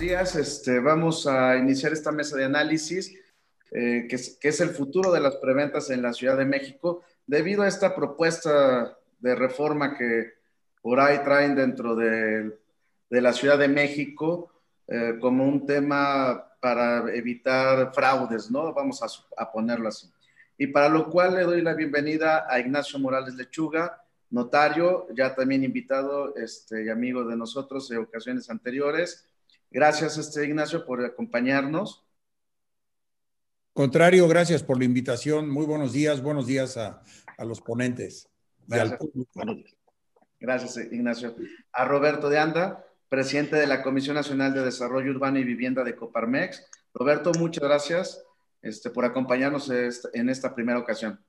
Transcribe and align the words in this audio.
días. 0.00 0.34
Este, 0.34 0.80
vamos 0.80 1.26
a 1.26 1.58
iniciar 1.58 1.92
esta 1.92 2.10
mesa 2.10 2.34
de 2.34 2.46
análisis, 2.46 3.14
eh, 3.70 4.06
que, 4.08 4.16
es, 4.16 4.38
que, 4.40 4.48
es, 4.48 4.60
el 4.62 4.70
futuro 4.70 5.12
de 5.12 5.20
las 5.20 5.36
preventas 5.36 5.90
en 5.90 6.00
la 6.00 6.14
Ciudad 6.14 6.38
de 6.38 6.46
México, 6.46 7.02
debido 7.26 7.62
a 7.62 7.68
esta 7.68 7.94
propuesta 7.94 8.96
de 9.18 9.34
reforma 9.34 9.96
que 9.96 10.32
por 10.80 10.98
ahí 10.98 11.18
traen 11.18 11.54
dentro 11.54 11.94
de, 11.94 12.58
de 13.10 13.20
la 13.20 13.34
Ciudad 13.34 13.58
de 13.58 13.68
México 13.68 14.50
eh, 14.88 15.18
como 15.20 15.46
un 15.46 15.66
tema 15.66 16.46
para 16.60 17.14
evitar 17.14 17.92
fraudes, 17.94 18.50
¿no? 18.50 18.72
Vamos 18.72 19.02
a, 19.02 19.06
a 19.36 19.52
ponerlo 19.52 19.88
así. 19.88 20.10
Y 20.56 20.68
para 20.68 20.88
lo 20.88 21.10
cual 21.10 21.34
le 21.34 21.42
doy 21.42 21.60
la 21.60 21.74
bienvenida 21.74 22.46
a 22.48 22.58
Ignacio 22.58 22.98
Morales 22.98 23.34
Lechuga, 23.34 24.02
notario, 24.30 25.08
ya 25.14 25.34
también 25.34 25.62
invitado 25.62 26.34
este, 26.36 26.84
y 26.84 26.88
amigo 26.88 27.24
de 27.24 27.36
nosotros 27.36 27.90
en 27.90 27.98
ocasiones 27.98 28.48
anteriores. 28.48 29.29
Gracias, 29.70 30.18
este, 30.18 30.44
Ignacio, 30.44 30.84
por 30.84 31.04
acompañarnos. 31.04 32.04
Contrario, 33.72 34.26
gracias 34.26 34.62
por 34.62 34.78
la 34.78 34.84
invitación. 34.84 35.48
Muy 35.48 35.64
buenos 35.64 35.92
días, 35.92 36.22
buenos 36.22 36.46
días 36.46 36.76
a, 36.76 37.02
a 37.38 37.44
los 37.44 37.60
ponentes. 37.60 38.28
Gracias. 38.66 38.98
gracias, 40.38 40.92
Ignacio. 40.92 41.36
A 41.72 41.84
Roberto 41.84 42.28
de 42.28 42.38
Anda, 42.38 42.84
presidente 43.08 43.56
de 43.56 43.66
la 43.66 43.82
Comisión 43.82 44.16
Nacional 44.16 44.52
de 44.54 44.64
Desarrollo 44.64 45.10
Urbano 45.10 45.38
y 45.38 45.44
Vivienda 45.44 45.84
de 45.84 45.96
Coparmex. 45.96 46.68
Roberto, 46.92 47.32
muchas 47.38 47.64
gracias 47.64 48.24
este, 48.62 48.90
por 48.90 49.04
acompañarnos 49.04 49.70
en 50.12 50.28
esta 50.28 50.54
primera 50.54 50.78
ocasión. 50.78 51.24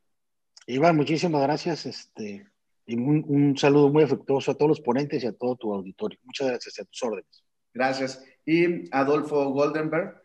Iván, 0.67 0.95
muchísimas 0.95 1.41
gracias. 1.41 1.85
Este, 1.85 2.45
y 2.85 2.95
un, 2.95 3.23
un, 3.27 3.57
saludo 3.57 3.89
muy 3.89 4.03
afectuoso 4.03 4.51
a 4.51 4.55
todos 4.55 4.69
los 4.69 4.81
ponentes 4.81 5.23
y 5.23 5.27
a 5.27 5.33
todo 5.33 5.55
tu 5.55 5.73
auditorio. 5.73 6.19
Muchas 6.23 6.47
gracias 6.47 6.79
a 6.79 6.85
tus 6.85 7.03
órdenes. 7.03 7.43
Gracias. 7.73 8.25
Y 8.45 8.93
Adolfo 8.93 9.49
Goldenberg, 9.51 10.21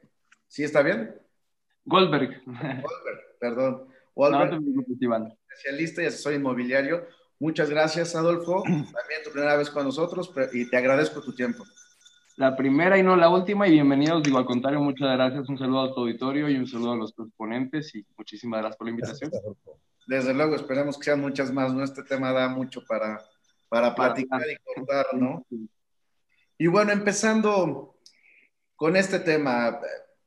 ¿sí 0.48 0.64
está 0.64 0.82
bien? 0.82 1.14
Goldberg. 1.84 2.42
Goldberg, 2.44 3.38
perdón. 3.38 3.88
Goldberg, 4.14 4.60
no 4.62 5.36
especialista 5.56 6.02
y 6.02 6.06
asesor 6.06 6.34
inmobiliario. 6.34 7.06
Muchas 7.38 7.70
gracias, 7.70 8.14
Adolfo. 8.14 8.62
También 8.64 9.22
tu 9.24 9.30
primera 9.30 9.56
vez 9.56 9.70
con 9.70 9.84
nosotros 9.84 10.32
y 10.52 10.68
te 10.68 10.76
agradezco 10.76 11.20
tu 11.20 11.34
tiempo. 11.34 11.64
La 12.36 12.54
primera 12.54 12.98
y 12.98 13.02
no 13.02 13.16
la 13.16 13.30
última, 13.30 13.66
y 13.66 13.72
bienvenidos. 13.72 14.22
Digo, 14.22 14.36
al 14.38 14.44
contrario, 14.44 14.80
muchas 14.80 15.10
gracias. 15.16 15.48
Un 15.48 15.58
saludo 15.58 15.82
a 15.82 15.94
tu 15.94 16.00
auditorio 16.00 16.48
y 16.50 16.56
un 16.56 16.66
saludo 16.66 16.92
a 16.92 16.96
los 16.96 17.14
ponentes 17.36 17.94
y 17.94 18.06
muchísimas 18.16 18.60
gracias 18.60 18.76
por 18.76 18.86
la 18.86 18.90
invitación. 18.90 19.30
Gracias, 19.30 19.54
Desde 20.06 20.34
luego, 20.34 20.54
esperemos 20.54 20.98
que 20.98 21.04
sean 21.04 21.20
muchas 21.20 21.50
más, 21.52 21.72
¿no? 21.72 21.82
Este 21.82 22.02
tema 22.02 22.32
da 22.32 22.48
mucho 22.48 22.84
para, 22.86 23.22
para 23.68 23.94
platicar 23.94 24.42
y 24.50 24.56
cortar, 24.74 25.06
¿no? 25.14 25.46
Y 26.58 26.66
bueno, 26.68 26.92
empezando 26.92 27.98
con 28.74 28.96
este 28.96 29.20
tema, 29.20 29.80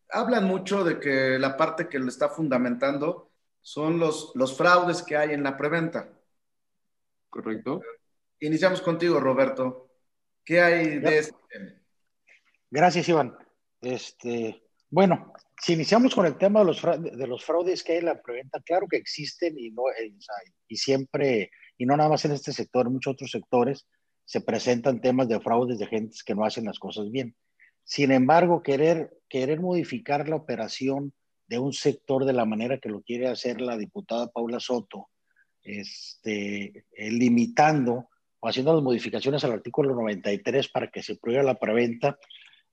hablan 0.09 0.45
mucho 0.45 0.83
de 0.83 0.99
que 0.99 1.39
la 1.39 1.58
parte 1.58 1.88
que 1.88 1.99
lo 1.99 2.08
está 2.08 2.30
fundamentando 2.30 3.31
son 3.61 3.99
los, 3.99 4.31
los 4.35 4.55
fraudes 4.55 5.02
que 5.03 5.17
hay 5.17 5.33
en 5.33 5.44
la 5.44 5.57
preventa. 5.57 6.09
Correcto. 7.30 7.81
Iniciamos 8.39 8.81
contigo, 8.81 9.19
Roberto. 9.19 9.91
¿Qué 10.44 10.61
hay 10.61 11.00
de 11.00 11.19
este 11.19 11.35
tema? 11.50 11.72
Gracias, 12.72 13.09
Iván. 13.09 13.38
Este, 13.81 14.63
bueno, 14.89 15.33
si 15.61 15.73
iniciamos 15.73 16.16
con 16.16 16.25
el 16.25 16.38
tema 16.38 16.61
de 16.61 16.66
los, 16.66 16.81
fraudes, 16.81 17.17
de 17.17 17.27
los 17.27 17.44
fraudes 17.44 17.84
que 17.84 17.94
hay 17.94 17.97
en 18.00 18.06
la 18.06 18.22
preventa, 18.22 18.61
claro 18.61 18.88
que 18.88 18.97
existen 18.97 19.57
y, 19.57 19.72
no, 19.72 19.84
eh, 19.90 20.13
y 20.67 20.78
siempre, 20.78 21.51
y 21.78 21.85
no 21.85 21.97
nada 21.97 22.09
más 22.09 22.25
en 22.25 22.31
este 22.31 22.53
sector, 22.53 22.88
en 22.88 22.94
muchos 22.94 23.13
otros 23.13 23.31
sectores, 23.31 23.85
se 24.29 24.41
presentan 24.41 25.01
temas 25.01 25.28
de 25.28 25.40
fraudes 25.40 25.79
de 25.79 25.88
gentes 25.88 26.23
que 26.23 26.35
no 26.35 26.45
hacen 26.45 26.66
las 26.66 26.78
cosas 26.78 27.09
bien. 27.09 27.35
Sin 27.84 28.12
embargo, 28.12 28.62
querer, 28.62 29.09
querer 29.28 29.59
modificar 29.59 30.29
la 30.29 30.35
operación 30.35 31.13
de 31.47 31.57
un 31.57 31.73
sector 31.73 32.25
de 32.25 32.34
la 32.34 32.45
manera 32.45 32.78
que 32.78 32.90
lo 32.90 33.01
quiere 33.01 33.28
hacer 33.28 33.59
la 33.59 33.75
diputada 33.75 34.28
Paula 34.28 34.59
Soto, 34.59 35.09
este, 35.63 36.85
eh, 36.91 37.12
limitando 37.12 38.09
o 38.40 38.47
haciendo 38.47 38.75
las 38.75 38.84
modificaciones 38.84 39.44
al 39.44 39.53
artículo 39.53 39.95
93 39.95 40.69
para 40.69 40.91
que 40.91 41.01
se 41.01 41.16
prohíba 41.16 41.41
la 41.41 41.57
preventa, 41.57 42.19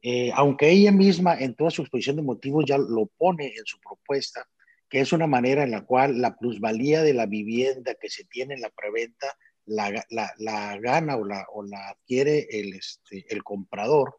eh, 0.03 0.33
aunque 0.35 0.69
ella 0.69 0.93
misma 0.93 1.39
en 1.39 1.55
toda 1.55 1.71
su 1.71 1.81
exposición 1.81 2.17
de 2.17 2.23
motivos 2.23 2.67
ya 2.67 2.77
lo 2.77 3.07
pone 3.17 3.47
en 3.47 3.65
su 3.65 3.81
propuesta, 3.81 4.47
que 4.91 5.01
es 5.01 5.11
una 5.11 5.27
manera 5.27 5.63
en 5.63 5.71
la 5.71 5.87
cual 5.87 6.21
la 6.21 6.37
plusvalía 6.37 7.03
de 7.03 7.15
la 7.15 7.25
vivienda 7.25 7.95
que 7.95 8.11
se 8.11 8.27
tiene 8.27 8.53
en 8.53 8.61
la 8.61 8.69
preventa 8.69 9.35
la, 9.67 10.05
la, 10.11 10.33
la 10.39 10.79
gana 10.79 11.17
o 11.17 11.25
la, 11.25 11.47
o 11.53 11.63
la 11.63 11.91
adquiere 11.91 12.47
el, 12.51 12.75
este, 12.75 13.27
el 13.29 13.43
comprador. 13.43 14.17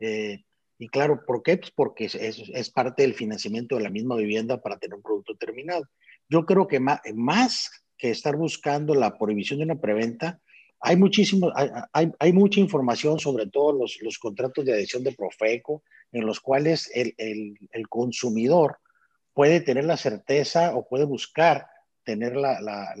Eh, 0.00 0.44
y 0.78 0.88
claro, 0.88 1.24
¿por 1.26 1.42
qué? 1.42 1.56
Pues 1.56 1.72
porque 1.72 2.06
es, 2.06 2.14
es, 2.14 2.70
parte 2.70 3.02
del 3.02 3.14
financiamiento 3.14 3.76
de 3.76 3.82
la 3.82 3.90
misma 3.90 4.16
vivienda 4.16 4.60
para 4.60 4.78
tener 4.78 4.96
un 4.96 5.02
producto 5.02 5.36
terminado. 5.36 5.84
Yo 6.28 6.46
creo 6.46 6.68
que 6.68 6.78
más, 6.78 7.00
más 7.14 7.70
que 7.96 8.10
estar 8.10 8.36
buscando 8.36 8.94
la 8.94 9.18
prohibición 9.18 9.58
de 9.58 9.64
una 9.64 9.80
preventa, 9.80 10.40
hay, 10.80 10.96
muchísimo, 10.96 11.52
hay, 11.92 12.12
hay, 12.18 12.32
mucha 12.32 12.60
información 12.60 13.18
sobre 13.18 13.48
todos 13.48 13.74
los, 13.76 13.98
los, 14.00 14.18
contratos 14.18 14.64
de 14.64 14.72
adhesión 14.72 15.02
de 15.02 15.12
Profeco, 15.12 15.82
en 16.12 16.24
los 16.24 16.38
cuales 16.38 16.88
el, 16.94 17.14
el, 17.18 17.58
el, 17.72 17.88
consumidor 17.88 18.78
puede 19.34 19.60
tener 19.60 19.84
la 19.84 19.96
certeza 19.96 20.76
o 20.76 20.86
puede 20.88 21.04
buscar 21.04 21.66
tener 22.04 22.36
la, 22.36 22.60
la, 22.60 22.94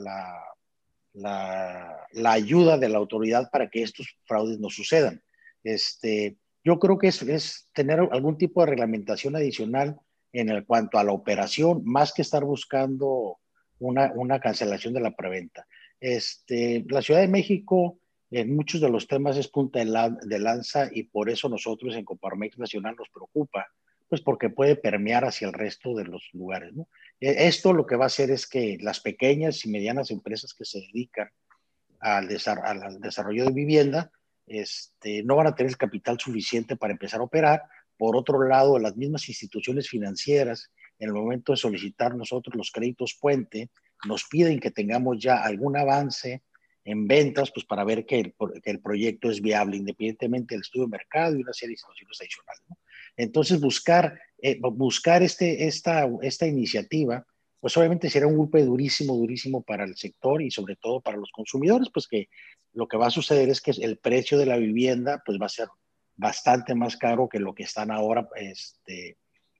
la, 1.18 2.06
ayuda 2.32 2.78
de 2.78 2.88
la 2.88 2.98
autoridad 2.98 3.50
para 3.50 3.68
que 3.68 3.82
estos 3.82 4.16
fraudes 4.24 4.58
no 4.58 4.70
sucedan. 4.70 5.22
Este, 5.64 6.36
yo 6.64 6.78
creo 6.78 6.98
que 6.98 7.08
es, 7.08 7.68
tener 7.72 8.00
algún 8.10 8.38
tipo 8.38 8.60
de 8.60 8.70
reglamentación 8.70 9.36
adicional 9.36 9.98
en 10.32 10.64
cuanto 10.64 10.98
a 10.98 11.04
la 11.04 11.12
operación, 11.12 11.82
más 11.84 12.12
que 12.12 12.22
estar 12.22 12.44
buscando 12.44 13.38
una, 13.78 14.40
cancelación 14.40 14.94
de 14.94 15.00
la 15.00 15.14
preventa. 15.14 15.66
Este, 16.00 16.84
la 16.88 17.02
Ciudad 17.02 17.20
de 17.20 17.28
México 17.28 17.98
en 18.30 18.54
muchos 18.54 18.80
de 18.80 18.90
los 18.90 19.06
temas 19.08 19.36
es 19.36 19.48
punta 19.48 19.80
de 19.80 20.38
lanza 20.38 20.88
y 20.92 21.04
por 21.04 21.30
eso 21.30 21.48
nosotros 21.48 21.96
en 21.96 22.04
Coparmex 22.04 22.58
Nacional 22.58 22.94
nos 22.96 23.08
preocupa, 23.08 23.66
pues 24.08 24.22
porque 24.22 24.50
puede 24.50 24.76
permear 24.76 25.24
hacia 25.24 25.46
el 25.46 25.52
resto 25.52 25.94
de 25.94 26.04
los 26.04 26.28
lugares. 26.32 26.74
¿no? 26.74 26.88
E, 27.20 27.46
esto 27.48 27.72
lo 27.72 27.86
que 27.86 27.96
va 27.96 28.04
a 28.04 28.06
hacer 28.06 28.30
es 28.30 28.46
que 28.46 28.78
las 28.80 29.00
pequeñas 29.00 29.64
y 29.64 29.70
medianas 29.70 30.10
empresas 30.10 30.54
que 30.54 30.64
se 30.64 30.80
dedican 30.80 31.30
al, 32.00 32.28
desarrollo, 32.28 33.44
de 33.44 33.52
vivienda 33.52 34.10
este, 34.46 35.22
no 35.24 35.36
van 35.36 35.48
a 35.48 35.54
tener 35.54 35.70
el 35.70 35.76
capital 35.76 36.18
suficiente 36.18 36.76
para 36.76 36.92
empezar 36.92 37.20
a 37.20 37.24
operar. 37.24 37.62
Por 37.96 38.16
otro 38.16 38.42
lado, 38.46 38.78
las 38.78 38.96
mismas 38.96 39.28
instituciones 39.28 39.88
financieras 39.88 40.70
en 40.98 41.08
el 41.08 41.14
momento 41.14 41.52
de 41.52 41.58
solicitar 41.58 42.14
nosotros 42.16 42.56
los 42.56 42.70
créditos 42.70 43.16
puente, 43.20 43.70
nos 44.06 44.24
piden 44.24 44.60
que 44.60 44.70
tengamos 44.70 45.20
ya 45.20 45.42
algún 45.42 45.76
avance 45.76 46.42
en 46.84 47.06
ventas, 47.06 47.50
pues 47.52 47.66
para 47.66 47.84
ver 47.84 48.06
que 48.06 48.20
el, 48.20 48.34
que 48.62 48.70
el 48.70 48.80
proyecto 48.80 49.30
es 49.30 49.40
viable, 49.40 49.76
independientemente 49.76 50.54
del 50.54 50.62
estudio 50.62 50.86
de 50.86 50.92
mercado 50.92 51.36
y 51.36 51.42
una 51.42 51.52
serie 51.52 51.74
de 51.74 51.78
situaciones 51.78 52.20
adicionales. 52.20 52.62
¿no? 52.68 52.78
Entonces, 53.18 53.60
buscar, 53.60 54.18
eh, 54.40 54.58
buscar 54.60 55.22
este, 55.22 55.66
esta, 55.66 56.08
esta 56.22 56.46
iniciativa, 56.46 57.26
pues 57.60 57.76
obviamente 57.76 58.08
será 58.08 58.28
un 58.28 58.36
golpe 58.36 58.64
durísimo, 58.64 59.16
durísimo 59.16 59.62
para 59.62 59.84
el 59.84 59.96
sector 59.96 60.40
y 60.40 60.50
sobre 60.50 60.76
todo 60.76 61.00
para 61.00 61.18
los 61.18 61.30
consumidores, 61.32 61.88
pues 61.92 62.06
que 62.06 62.28
lo 62.72 62.86
que 62.86 62.96
va 62.96 63.08
a 63.08 63.10
suceder 63.10 63.48
es 63.50 63.60
que 63.60 63.72
el 63.72 63.98
precio 63.98 64.38
de 64.38 64.46
la 64.46 64.56
vivienda 64.56 65.20
pues 65.26 65.38
va 65.42 65.46
a 65.46 65.50
ser 65.50 65.68
bastante 66.16 66.74
más 66.74 66.96
caro 66.96 67.28
que 67.28 67.40
lo 67.40 67.54
que 67.54 67.64
están 67.64 67.90
ahora 67.90 68.28
este, 68.36 69.18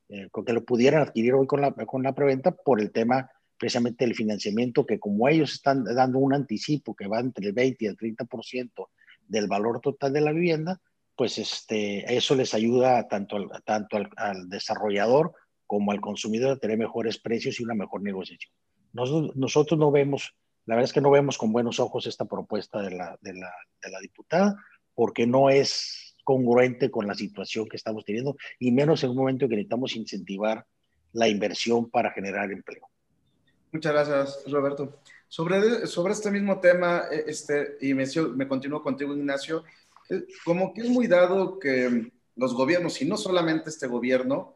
eh, 0.09 0.29
que 0.47 0.53
lo 0.53 0.65
pudieran 0.65 1.03
adquirir 1.03 1.35
hoy 1.35 1.47
con 1.47 1.61
la, 1.61 1.73
con 1.73 2.03
la 2.03 2.15
preventa 2.15 2.53
por 2.53 2.81
el 2.81 2.93
tema 2.93 3.31
precisamente 3.59 4.05
del 4.05 4.15
financiamiento, 4.15 4.87
que 4.87 5.01
como 5.01 5.29
ellos 5.29 5.53
están 5.53 5.83
dando 5.83 6.19
un 6.19 6.33
anticipo 6.33 6.95
que 6.95 7.09
va 7.09 7.19
entre 7.19 7.49
el 7.49 7.53
20 7.53 7.85
y 7.85 7.89
el 7.89 7.97
30% 7.97 8.89
del 9.27 9.49
valor 9.49 9.81
total 9.81 10.13
de 10.13 10.21
la 10.21 10.33
vivienda, 10.33 10.81
pues 11.19 11.37
este, 11.37 12.17
eso 12.17 12.37
les 12.37 12.55
ayuda 12.55 13.09
tanto, 13.09 13.35
al, 13.35 13.49
tanto 13.65 13.97
al, 14.17 14.49
desarrollador 14.49 15.33
como 15.67 15.91
al 15.91 16.01
consumidor 16.01 16.53
a 16.53 16.59
tener 16.59 16.79
mejores 16.79 17.19
precios 17.19 17.59
y 17.59 17.65
una 17.65 17.75
mejor 17.75 18.03
negociación. 18.03 18.53
Nosotros, 18.93 19.35
nosotros 19.35 19.81
no 19.81 19.91
vemos, 19.91 20.37
la 20.65 20.77
verdad 20.77 20.89
es 20.89 20.93
que 20.93 21.01
no 21.01 21.11
vemos 21.11 21.37
con 21.37 21.53
buenos 21.53 21.81
ojos 21.81 22.07
esta 22.07 22.25
propuesta 22.25 22.81
de 22.83 22.93
la, 22.93 23.19
de 23.21 23.33
la, 23.35 24.01
diputada, 24.01 24.55
porque 24.95 25.27
no 25.27 25.51
es 25.51 26.15
congruente 26.23 26.89
con 26.89 27.09
la 27.09 27.15
situación 27.15 27.69
que 27.69 27.77
estamos 27.77 28.05
teniendo 28.05 28.37
y 28.61 28.71
menos 28.71 29.03
en 29.03 29.11
un 29.11 29.17
momento 29.17 29.45
en 29.45 29.51
que 29.51 29.57
necesitamos 29.57 29.97
incentivar 29.97 30.65
la 31.15 31.27
inversión 31.27 31.91
para 31.91 32.13
generar 32.13 32.53
empleo. 32.53 32.89
Muchas 33.73 33.93
gracias, 33.93 34.45
Roberto. 34.49 35.01
Sobre, 35.27 35.89
sobre 35.89 36.13
este 36.13 36.31
mismo 36.31 36.61
tema, 36.61 37.07
eh, 37.11 37.25
este, 37.27 37.77
y 37.81 37.93
me, 37.93 38.05
me 38.37 38.47
continúo 38.47 38.83
contigo, 38.83 39.17
Ignacio, 39.17 39.65
como 40.45 40.73
que 40.73 40.83
es 40.83 40.89
muy 40.89 41.07
dado 41.07 41.59
que 41.59 42.13
los 42.37 42.55
gobiernos, 42.55 43.01
y 43.03 43.05
no 43.05 43.17
solamente 43.17 43.71
este 43.71 43.87
gobierno 43.87 44.55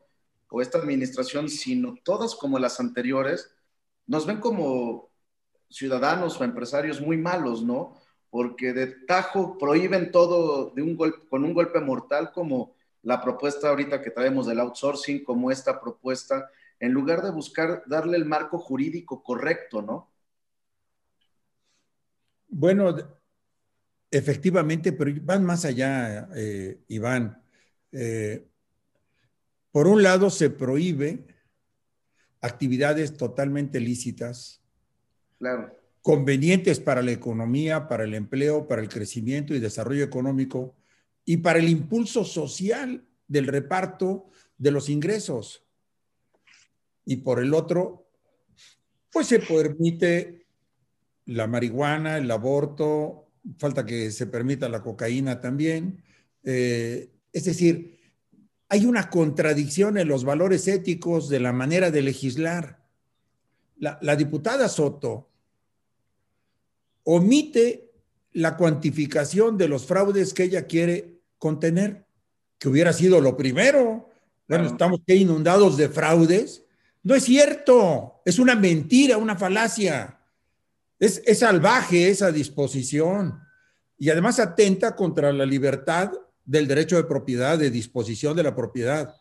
o 0.49 0.61
esta 0.61 0.79
administración, 0.79 1.49
sino 1.49 1.97
todas 2.05 2.35
como 2.35 2.59
las 2.59 2.79
anteriores, 2.81 3.55
nos 4.07 4.27
ven 4.27 4.39
como 4.39 5.11
ciudadanos 5.69 6.41
o 6.41 6.45
empresarios 6.45 7.01
muy 7.01 7.17
malos, 7.17 7.63
¿no? 7.63 8.03
porque 8.33 8.73
de 8.73 8.87
tajo 8.87 9.59
prohíben 9.59 10.11
todo 10.11 10.71
de 10.71 10.81
un 10.81 10.97
golpe, 10.97 11.29
con 11.29 11.45
un 11.45 11.53
golpe 11.53 11.81
mortal 11.81 12.33
como 12.33 12.75
la 13.03 13.21
propuesta 13.21 13.69
ahorita 13.69 14.01
que 14.01 14.11
traemos 14.11 14.47
del 14.47 14.59
outsourcing 14.59 15.23
como 15.23 15.51
esta 15.51 15.79
propuesta, 15.79 16.51
en 16.81 16.93
lugar 16.93 17.21
de 17.21 17.31
buscar 17.31 17.83
darle 17.85 18.17
el 18.17 18.25
marco 18.25 18.59
jurídico 18.59 19.23
correcto, 19.23 19.83
¿no? 19.83 20.11
Bueno, 22.49 22.97
efectivamente, 24.13 24.93
pero 24.93 25.11
van 25.23 25.45
más 25.45 25.65
allá, 25.65 26.29
eh, 26.37 26.83
Iván. 26.89 27.43
Eh, 27.91 28.47
por 29.73 29.89
un 29.89 30.03
lado, 30.03 30.29
se 30.29 30.51
prohíbe 30.51 31.27
actividades 32.43 33.17
totalmente 33.17 33.81
lícitas, 33.81 34.63
claro. 35.39 35.75
convenientes 36.03 36.79
para 36.79 37.03
la 37.03 37.13
economía, 37.13 37.89
para 37.89 38.05
el 38.05 38.15
empleo, 38.15 38.69
para 38.69 38.83
el 38.83 38.89
crecimiento 38.89 39.55
y 39.55 39.61
desarrollo 39.61 40.05
económico 40.05 40.77
y 41.25 41.39
para 41.39 41.59
el 41.59 41.69
impulso 41.69 42.25
social 42.25 43.07
del 43.29 43.47
reparto 43.47 44.29
de 44.59 44.73
los 44.73 44.91
ingresos. 44.91 45.65
Y 47.07 47.17
por 47.17 47.41
el 47.41 47.55
otro, 47.55 48.11
pues 49.11 49.29
se 49.29 49.39
permite 49.39 50.47
la 51.27 51.47
marihuana, 51.47 52.19
el 52.19 52.31
aborto, 52.31 53.32
falta 53.59 53.85
que 53.85 54.11
se 54.11 54.27
permita 54.27 54.69
la 54.69 54.83
cocaína 54.83 55.41
también. 55.41 56.03
Eh, 56.45 57.11
es 57.33 57.45
decir, 57.45 57.99
hay 58.69 58.87
una 58.87 59.11
contradicción 59.11 59.99
en 59.99 60.09
los 60.09 60.25
valores 60.25 60.67
éticos 60.69 61.29
de 61.29 61.41
la 61.41 61.53
manera 61.53 61.91
de 61.91 62.03
legislar. 62.03 62.83
La, 63.79 64.17
diputada 64.17 64.69
Soto 64.69 65.29
omite 67.03 67.91
la 68.33 68.57
cuantificación 68.57 69.59
de 69.59 69.67
los 69.67 69.87
fraudes 69.87 70.33
que 70.33 70.45
ella 70.45 70.67
quiere 70.67 71.21
contener, 71.37 72.07
que 72.59 72.69
hubiera 72.69 72.93
sido 72.93 73.21
lo 73.21 73.37
primero. 73.37 74.09
Bueno, 74.47 74.69
estamos 74.69 75.01
inundados 75.07 75.77
de 75.77 75.89
fraudes. 75.89 76.65
No 77.03 77.17
es 77.17 77.25
cierto, 77.25 78.23
es 78.25 78.39
una 78.39 78.55
mentira, 78.55 79.19
una 79.19 79.37
falacia. 79.37 80.22
Es, 81.03 81.21
salvaje 81.37 82.11
esa 82.11 82.31
disposición 82.31 83.41
y 83.99 84.11
además 84.11 84.39
atenta 84.39 84.95
contra 84.95 85.33
la 85.33 85.45
libertad 85.45 86.13
del 86.45 86.69
derecho 86.69 86.95
de 86.95 87.03
propiedad, 87.03 87.59
de 87.59 87.73
disposición 87.73 88.37
de 88.37 88.45
la 88.45 88.55
propiedad, 88.55 89.13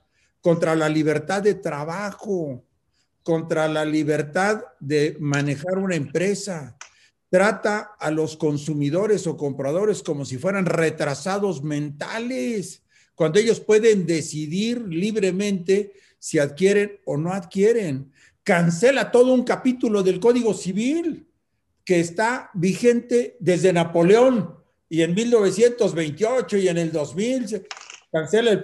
contra 0.41 0.75
la 0.75 0.87
libertad 0.87 1.41
de 1.41 1.55
trabajo, 1.55 2.63
contra 3.23 3.67
la 3.67 3.83
libertad 3.83 4.61
de 4.79 5.17
manejar 5.19 5.79
una 5.79 5.95
empresa. 5.95 6.77
Trata 7.31 7.95
a 7.97 8.11
los 8.11 8.37
consumidores 8.37 9.25
o 9.25 9.35
compradores 9.35 10.03
como 10.03 10.23
si 10.23 10.37
fueran 10.37 10.67
retrasados 10.67 11.63
mentales, 11.63 12.83
cuando 13.15 13.39
ellos 13.39 13.59
pueden 13.59 14.05
decidir 14.05 14.87
libremente 14.87 15.93
si 16.19 16.37
adquieren 16.37 16.99
o 17.05 17.17
no 17.17 17.33
adquieren. 17.33 18.11
Cancela 18.43 19.09
todo 19.09 19.33
un 19.33 19.43
capítulo 19.43 20.03
del 20.03 20.19
Código 20.19 20.53
Civil 20.53 21.25
que 21.85 21.99
está 21.99 22.51
vigente 22.53 23.37
desde 23.39 23.73
Napoleón 23.73 24.55
y 24.89 25.01
en 25.01 25.13
1928 25.13 26.57
y 26.57 26.67
en 26.67 26.77
el 26.77 26.91
2000 26.91 27.67
cancela 28.11 28.51
el 28.51 28.61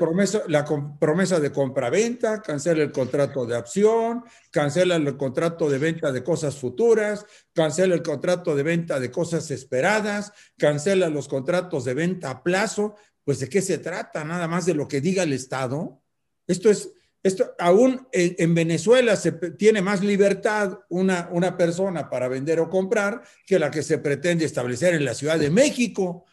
la 0.50 0.66
promesa 1.00 1.40
de 1.40 1.52
compra-venta, 1.52 2.42
cancela 2.42 2.84
el 2.84 2.92
contrato 2.92 3.46
de 3.46 3.56
opción, 3.56 4.26
cancela 4.52 4.98
el 4.98 5.16
contrato 5.16 5.70
de 5.70 5.78
venta 5.78 6.12
de 6.12 6.24
cosas 6.24 6.58
futuras, 6.58 7.26
cancela 7.54 7.96
el 7.96 8.04
contrato 8.04 8.56
de 8.56 8.64
venta 8.64 9.00
de 9.00 9.10
cosas 9.10 9.50
esperadas, 9.52 10.34
cancela 10.58 11.10
los 11.10 11.30
contratos 11.30 11.86
de 11.86 11.94
venta 11.94 12.30
a 12.30 12.44
plazo. 12.44 12.96
Pues 13.24 13.40
de 13.40 13.50
qué 13.50 13.62
se 13.62 13.78
trata, 13.78 14.24
nada 14.24 14.48
más 14.48 14.66
de 14.66 14.74
lo 14.74 14.88
que 14.88 15.02
diga 15.02 15.24
el 15.24 15.34
Estado. 15.34 16.02
Esto 16.48 16.70
es, 16.70 16.92
esto, 17.24 17.56
aún 17.60 18.08
en, 18.12 18.54
Venezuela 18.54 19.16
se 19.16 19.32
tiene 19.32 19.82
más 19.82 20.04
libertad 20.04 20.80
una, 20.90 21.30
una 21.32 21.58
persona 21.58 22.10
para 22.10 22.28
vender 22.28 22.60
o 22.60 22.70
comprar 22.70 23.22
que 23.46 23.60
la 23.60 23.72
que 23.72 23.84
se 23.84 23.98
pretende 23.98 24.46
establecer 24.46 24.94
en 24.94 25.04
la 25.04 25.14
Ciudad 25.14 25.38
de 25.38 25.50
México. 25.50 26.26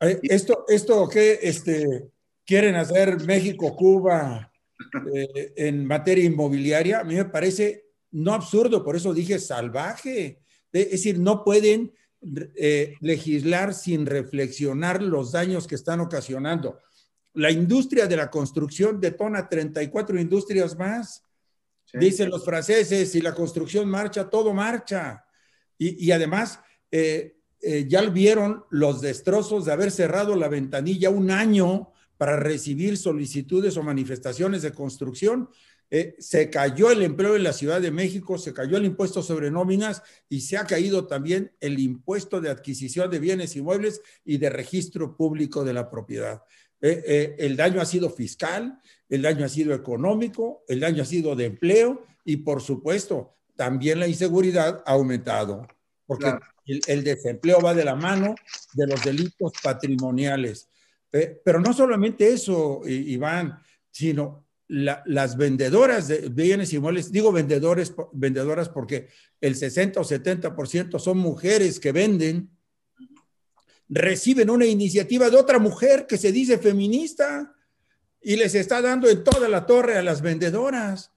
Eh, 0.00 0.18
esto, 0.22 0.64
esto 0.68 1.08
que 1.08 1.38
este, 1.42 2.10
quieren 2.44 2.74
hacer 2.74 3.20
México, 3.26 3.76
Cuba 3.76 4.50
eh, 5.14 5.52
en 5.56 5.84
materia 5.84 6.24
inmobiliaria, 6.24 7.00
a 7.00 7.04
mí 7.04 7.14
me 7.14 7.26
parece 7.26 7.84
no 8.12 8.32
absurdo, 8.32 8.82
por 8.82 8.96
eso 8.96 9.14
dije 9.14 9.38
salvaje. 9.38 10.40
Es 10.72 10.90
decir, 10.90 11.18
no 11.18 11.44
pueden 11.44 11.92
eh, 12.56 12.94
legislar 13.00 13.74
sin 13.74 14.06
reflexionar 14.06 15.02
los 15.02 15.32
daños 15.32 15.66
que 15.66 15.74
están 15.74 16.00
ocasionando 16.00 16.78
la 17.34 17.50
industria 17.50 18.06
de 18.06 18.16
la 18.16 18.30
construcción 18.30 19.00
detona 19.00 19.48
34 19.48 20.20
industrias 20.20 20.76
más. 20.76 21.24
Dicen 21.92 22.30
los 22.30 22.44
franceses, 22.44 23.10
si 23.10 23.20
la 23.20 23.34
construcción 23.34 23.88
marcha, 23.88 24.28
todo 24.28 24.52
marcha. 24.52 25.24
Y, 25.76 26.10
además, 26.10 26.60
eh, 26.90 27.38
eh, 27.62 27.86
ya 27.88 28.02
vieron 28.02 28.64
los 28.70 29.00
destrozos 29.00 29.64
de 29.64 29.72
haber 29.72 29.90
cerrado 29.90 30.36
la 30.36 30.48
ventanilla 30.48 31.10
un 31.10 31.30
año 31.30 31.92
para 32.16 32.36
recibir 32.36 32.98
solicitudes 32.98 33.76
o 33.76 33.82
manifestaciones 33.82 34.62
de 34.62 34.72
construcción. 34.72 35.48
Eh, 35.90 36.14
se 36.18 36.50
cayó 36.50 36.90
el 36.90 37.02
empleo 37.02 37.34
en 37.34 37.42
la 37.42 37.52
Ciudad 37.52 37.80
de 37.80 37.90
México, 37.90 38.38
se 38.38 38.52
cayó 38.52 38.76
el 38.76 38.84
impuesto 38.84 39.22
sobre 39.22 39.50
nóminas 39.50 40.02
y 40.28 40.42
se 40.42 40.56
ha 40.56 40.64
caído 40.64 41.06
también 41.06 41.52
el 41.60 41.78
impuesto 41.80 42.40
de 42.40 42.50
adquisición 42.50 43.10
de 43.10 43.18
bienes 43.18 43.56
inmuebles 43.56 44.00
y 44.24 44.38
de 44.38 44.50
registro 44.50 45.16
público 45.16 45.64
de 45.64 45.72
la 45.72 45.90
propiedad. 45.90 46.42
Eh, 46.82 47.02
eh, 47.06 47.36
el 47.38 47.56
daño 47.56 47.80
ha 47.80 47.84
sido 47.84 48.10
fiscal, 48.10 48.80
el 49.08 49.22
daño 49.22 49.44
ha 49.44 49.48
sido 49.48 49.74
económico, 49.74 50.64
el 50.68 50.80
daño 50.80 51.02
ha 51.02 51.06
sido 51.06 51.36
de 51.36 51.46
empleo 51.46 52.06
y 52.24 52.38
por 52.38 52.62
supuesto 52.62 53.36
también 53.54 54.00
la 54.00 54.08
inseguridad 54.08 54.82
ha 54.86 54.92
aumentado, 54.92 55.66
porque 56.06 56.32
el, 56.64 57.04
desempleo 57.04 57.60
va 57.60 57.74
de 57.74 57.84
la 57.84 57.94
mano 57.94 58.34
de 58.72 58.86
los 58.86 59.04
delitos 59.04 59.52
patrimoniales. 59.62 60.68
Eh, 61.12 61.40
pero 61.44 61.60
no 61.60 61.74
solamente 61.74 62.32
eso, 62.32 62.80
Iván, 62.86 63.60
sino 63.90 64.46
las 64.68 65.36
vendedoras 65.36 66.06
de 66.06 66.28
bienes 66.28 66.72
inmuebles, 66.72 67.10
digo 67.10 67.32
vendedores, 67.32 67.92
vendedoras 68.12 68.68
porque 68.68 69.08
el 69.40 69.56
60 69.56 70.00
o 70.00 70.04
70% 70.04 70.98
son 71.00 71.18
mujeres 71.18 71.80
que 71.80 71.90
venden 71.90 72.50
reciben 73.90 74.48
una 74.48 74.66
iniciativa 74.66 75.28
de 75.28 75.36
otra 75.36 75.58
mujer 75.58 76.06
que 76.06 76.16
se 76.16 76.30
dice 76.30 76.58
feminista 76.58 77.54
y 78.22 78.36
les 78.36 78.54
está 78.54 78.80
dando 78.80 79.08
en 79.08 79.24
toda 79.24 79.48
la 79.48 79.66
torre 79.66 79.98
a 79.98 80.02
las 80.02 80.22
vendedoras. 80.22 81.12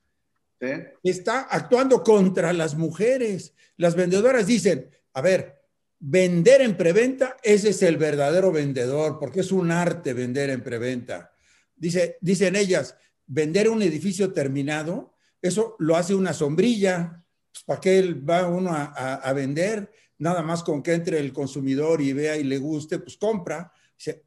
Está 1.04 1.42
actuando 1.42 2.04
contra 2.04 2.54
las 2.54 2.76
mujeres. 2.76 3.54
Las 3.78 3.96
vendedoras 3.96 4.48
dicen, 4.48 4.90
a 5.14 5.22
ver, 5.22 5.62
vender 6.00 6.62
en 6.62 6.78
preventa, 6.78 7.38
ese 7.44 7.70
es 7.70 7.84
el 7.84 7.98
verdadero 7.98 8.52
vendedor, 8.52 9.20
porque 9.20 9.42
es 9.42 9.52
un 9.52 9.72
arte 9.72 10.14
vender 10.14 10.50
en 10.50 10.64
preventa. 10.64 11.32
Dice, 11.76 12.18
dicen 12.22 12.56
ellas, 12.56 12.96
vender 13.28 13.70
un 13.70 13.82
edificio 13.82 14.32
terminado, 14.32 15.14
eso 15.42 15.76
lo 15.80 15.98
hace 15.98 16.16
una 16.16 16.34
sombrilla. 16.34 17.24
Pues, 17.52 17.64
¿Para 17.66 17.82
qué 17.82 18.14
va 18.14 18.48
uno 18.48 18.72
a 18.74 19.34
vender? 19.34 19.92
Nada 20.18 20.42
más 20.42 20.64
con 20.64 20.84
que 20.84 20.94
entre 20.94 21.20
el 21.20 21.34
consumidor 21.34 22.02
y 22.02 22.14
vea 22.14 22.38
y 22.38 22.44
le 22.44 22.58
guste, 22.58 23.00
pues 23.00 23.18
compra. 23.18 23.72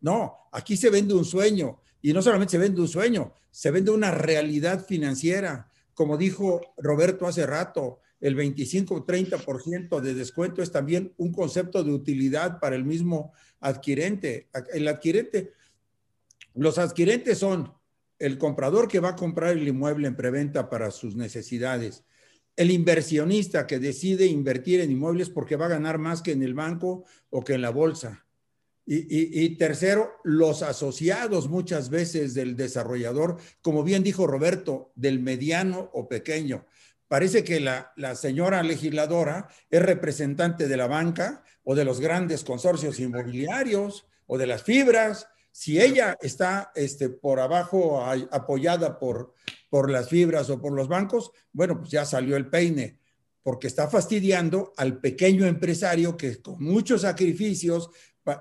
No, 0.01 0.49
aquí 0.53 0.77
se 0.77 0.91
vende 0.91 1.15
un 1.15 1.25
sueño 1.25 1.81
y 2.01 2.13
no 2.13 2.23
solamente 2.23 2.53
se 2.53 2.59
vende 2.59 2.81
un 2.81 2.89
sueño, 2.89 3.35
se 3.51 3.71
vende 3.71 3.91
una 3.91 4.11
realidad 4.11 4.85
financiera. 4.85 5.71
Como 5.95 6.17
dijo 6.17 6.61
Roberto 6.77 7.27
hace 7.27 7.47
rato, 7.47 8.01
el 8.21 8.37
25-30% 8.37 10.01
de 10.01 10.15
descuento 10.15 10.63
es 10.63 10.71
también 10.71 11.13
un 11.17 11.33
concepto 11.33 11.85
de 11.85 11.93
utilidad 11.93 12.61
para 12.61 12.77
el 12.77 12.85
mismo 12.85 13.33
adquirente. 13.61 14.49
El 14.73 14.89
adquirente, 14.89 15.53
los 16.55 16.79
adquirentes 16.79 17.39
son 17.39 17.73
el 18.19 18.39
comprador 18.39 18.89
que 18.89 19.01
va 19.01 19.11
a 19.11 19.17
comprar 19.17 19.51
el 19.51 19.69
inmueble 19.69 20.09
en 20.09 20.17
preventa 20.17 20.71
para 20.71 20.91
sus 20.91 21.17
necesidades, 21.17 22.05
el 22.57 22.71
inversionista 22.71 23.67
que 23.67 23.79
decide 23.79 24.27
invertir 24.27 24.81
en 24.81 24.91
inmuebles 24.91 25.29
porque 25.29 25.57
va 25.57 25.67
a 25.67 25.71
ganar 25.71 25.99
más 25.99 26.23
que 26.23 26.33
en 26.33 26.43
el 26.43 26.55
banco 26.55 27.05
o 27.31 27.45
que 27.45 27.55
en 27.55 27.63
la 27.63 27.71
bolsa. 27.71 28.27
Y, 28.89 29.57
tercero, 29.57 30.13
los 30.23 30.63
asociados 30.63 31.49
muchas 31.49 31.91
veces 31.91 32.35
del 32.35 32.55
desarrollador, 32.55 33.39
como 33.61 33.83
bien 33.83 34.05
dijo 34.05 34.29
Roberto, 34.29 34.93
del 34.95 35.19
mediano 35.19 35.91
o 35.93 36.09
pequeño. 36.09 36.67
Parece 37.09 37.43
que 37.43 37.59
la, 37.59 37.93
señora 38.15 38.63
legisladora 38.63 39.49
es 39.71 39.83
representante 39.83 40.69
de 40.69 40.77
la 40.77 40.87
banca 40.87 41.43
o 41.65 41.75
de 41.75 41.85
los 41.85 41.99
grandes 41.99 42.45
consorcios 42.45 43.01
inmobiliarios 43.01 44.07
o 44.27 44.39
de 44.39 44.47
las 44.47 44.63
fibras. 44.63 45.27
Si 45.51 45.81
ella 45.81 46.17
está 46.21 46.71
este, 46.77 47.09
por 47.09 47.41
abajo 47.41 48.05
apoyada 48.31 49.01
por 49.01 49.35
por 49.69 49.91
las 49.91 50.09
fibras 50.09 50.51
o 50.51 50.61
por 50.61 50.73
los 50.73 50.89
bancos, 50.89 51.31
bueno, 51.53 51.79
pues 51.79 51.91
ya 51.91 52.05
salió 52.05 52.37
el 52.37 52.49
peine, 52.49 52.99
porque 53.43 53.67
está 53.67 53.89
fastidiando 53.89 54.73
al 54.77 55.01
pequeño 55.01 55.47
empresario 55.47 56.17
que 56.17 56.41
con 56.41 56.63
muchos 56.63 57.03
sacrificios 57.03 57.91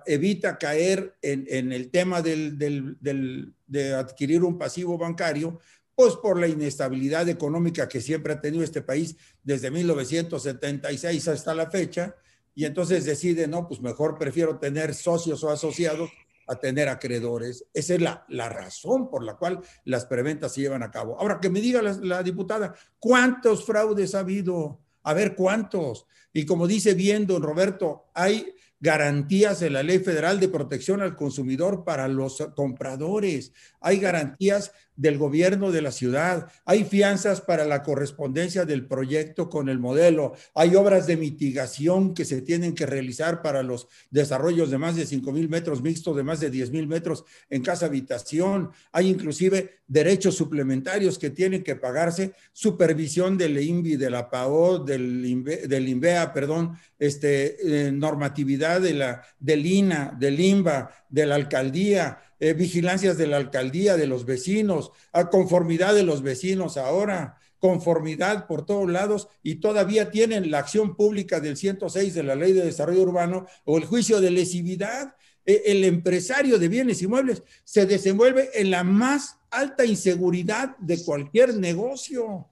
evita 0.05 0.57
caer 0.57 1.15
en, 1.21 1.71
el 1.71 1.91
tema 1.91 2.21
de 2.21 3.93
adquirir 3.95 4.43
un 4.43 4.57
pasivo 4.57 4.97
bancario, 4.97 5.59
pues 5.95 6.15
por 6.15 6.39
la 6.39 6.47
inestabilidad 6.47 7.29
económica 7.29 7.87
que 7.87 8.01
siempre 8.01 8.33
ha 8.33 8.41
tenido 8.41 8.63
este 8.63 8.81
país 8.81 9.15
desde 9.43 9.71
1976 9.71 11.27
hasta 11.27 11.55
la 11.55 11.69
fecha, 11.69 12.15
y 12.53 12.65
entonces 12.65 13.03
decide, 13.03 13.47
no, 13.47 13.67
pues 13.67 13.81
mejor 13.81 14.17
prefiero 14.17 14.57
tener 14.59 14.93
socios 14.93 15.43
o 15.43 15.49
asociados 15.49 16.09
a 16.47 16.55
tener 16.55 16.89
acreedores. 16.89 17.65
Esa 17.73 17.95
es 17.95 18.01
la, 18.01 18.25
la 18.29 18.49
razón 18.49 19.09
por 19.09 19.23
la 19.23 19.35
cual 19.35 19.61
las 19.83 20.05
preventas 20.05 20.53
se 20.53 20.61
llevan 20.61 20.83
a 20.83 20.91
cabo. 20.91 21.19
Ahora, 21.19 21.39
que 21.39 21.49
me 21.49 21.61
diga 21.61 21.81
la 21.81 22.23
diputada, 22.23 22.75
¿cuántos 22.99 23.65
fraudes 23.65 24.15
ha 24.15 24.19
habido? 24.19 24.79
A 25.03 25.13
ver, 25.13 25.35
¿cuántos? 25.35 26.07
Y 26.33 26.45
como 26.45 26.67
dice 26.67 26.93
bien 26.93 27.25
don 27.27 27.41
Roberto, 27.41 28.09
hay 28.13 28.55
garantías 28.79 29.61
en 29.61 29.73
la 29.73 29.83
Ley 29.83 29.99
Federal 29.99 30.39
de 30.39 30.49
Protección 30.49 31.01
al 31.01 31.15
Consumidor 31.15 31.83
para 31.83 32.07
los 32.07 32.37
compradores, 32.55 33.53
hay 33.79 33.99
garantías 33.99 34.73
del 34.95 35.17
gobierno 35.17 35.71
de 35.71 35.81
la 35.81 35.91
ciudad, 35.91 36.47
hay 36.65 36.83
fianzas 36.83 37.41
para 37.41 37.65
la 37.65 37.83
correspondencia 37.83 38.65
del 38.65 38.87
proyecto 38.87 39.49
con 39.49 39.69
el 39.69 39.79
modelo, 39.79 40.33
hay 40.53 40.75
obras 40.75 41.07
de 41.07 41.17
mitigación 41.17 42.13
que 42.13 42.25
se 42.25 42.41
tienen 42.41 42.75
que 42.75 42.85
realizar 42.85 43.41
para 43.41 43.63
los 43.63 43.87
desarrollos 44.09 44.71
de 44.71 44.77
más 44.77 44.95
de 44.95 45.05
5 45.05 45.31
mil 45.31 45.49
metros 45.49 45.81
mixtos, 45.81 46.15
de 46.15 46.23
más 46.23 46.39
de 46.39 46.49
10 46.49 46.71
mil 46.71 46.87
metros 46.87 47.25
en 47.49 47.61
casa 47.61 47.87
habitación, 47.87 48.71
hay 48.91 49.09
inclusive 49.09 49.79
derechos 49.87 50.35
suplementarios 50.35 51.19
que 51.19 51.29
tienen 51.29 51.63
que 51.63 51.75
pagarse, 51.75 52.33
supervisión 52.51 53.37
del 53.37 53.59
INVI, 53.59 53.97
de 53.97 54.09
la 54.09 54.29
PAO, 54.29 54.79
del, 54.79 55.25
INVEA, 55.25 56.33
perdón, 56.33 56.77
este, 56.97 57.87
eh, 57.87 57.91
normatividad 57.91 58.81
de 58.81 58.93
la, 58.93 59.21
del 59.39 59.65
INA, 59.65 60.15
del 60.17 60.39
INVA, 60.39 60.89
de 61.09 61.25
la 61.25 61.35
alcaldía, 61.35 62.19
eh, 62.39 62.53
vigilancias 62.53 63.17
de 63.17 63.27
la 63.27 63.37
alcaldía, 63.37 63.97
de 63.97 64.07
los 64.07 64.25
vecinos, 64.25 64.91
a 65.11 65.29
conformidad 65.29 65.93
de 65.95 66.03
los 66.03 66.21
vecinos 66.21 66.77
ahora, 66.77 67.37
conformidad 67.59 68.47
por 68.47 68.65
todos 68.65 68.89
lados 68.89 69.27
y 69.41 69.55
todavía 69.55 70.11
tienen 70.11 70.51
la 70.51 70.59
acción 70.59 70.95
pública 70.95 71.39
del 71.39 71.57
106 71.57 72.13
de 72.13 72.23
la 72.23 72.35
Ley 72.35 72.53
de 72.53 72.65
Desarrollo 72.65 73.01
Urbano 73.01 73.47
o 73.63 73.77
el 73.77 73.85
juicio 73.85 74.21
de 74.21 74.31
lesividad. 74.31 75.15
E, 75.45 75.63
el 75.65 75.83
empresario 75.83 76.59
de 76.59 76.67
bienes 76.67 77.01
inmuebles 77.01 77.43
se 77.63 77.85
desenvuelve 77.85 78.49
en 78.53 78.71
la 78.71 78.83
más 78.83 79.37
alta 79.49 79.85
inseguridad 79.85 80.77
de 80.77 81.03
cualquier 81.03 81.55
negocio 81.55 82.49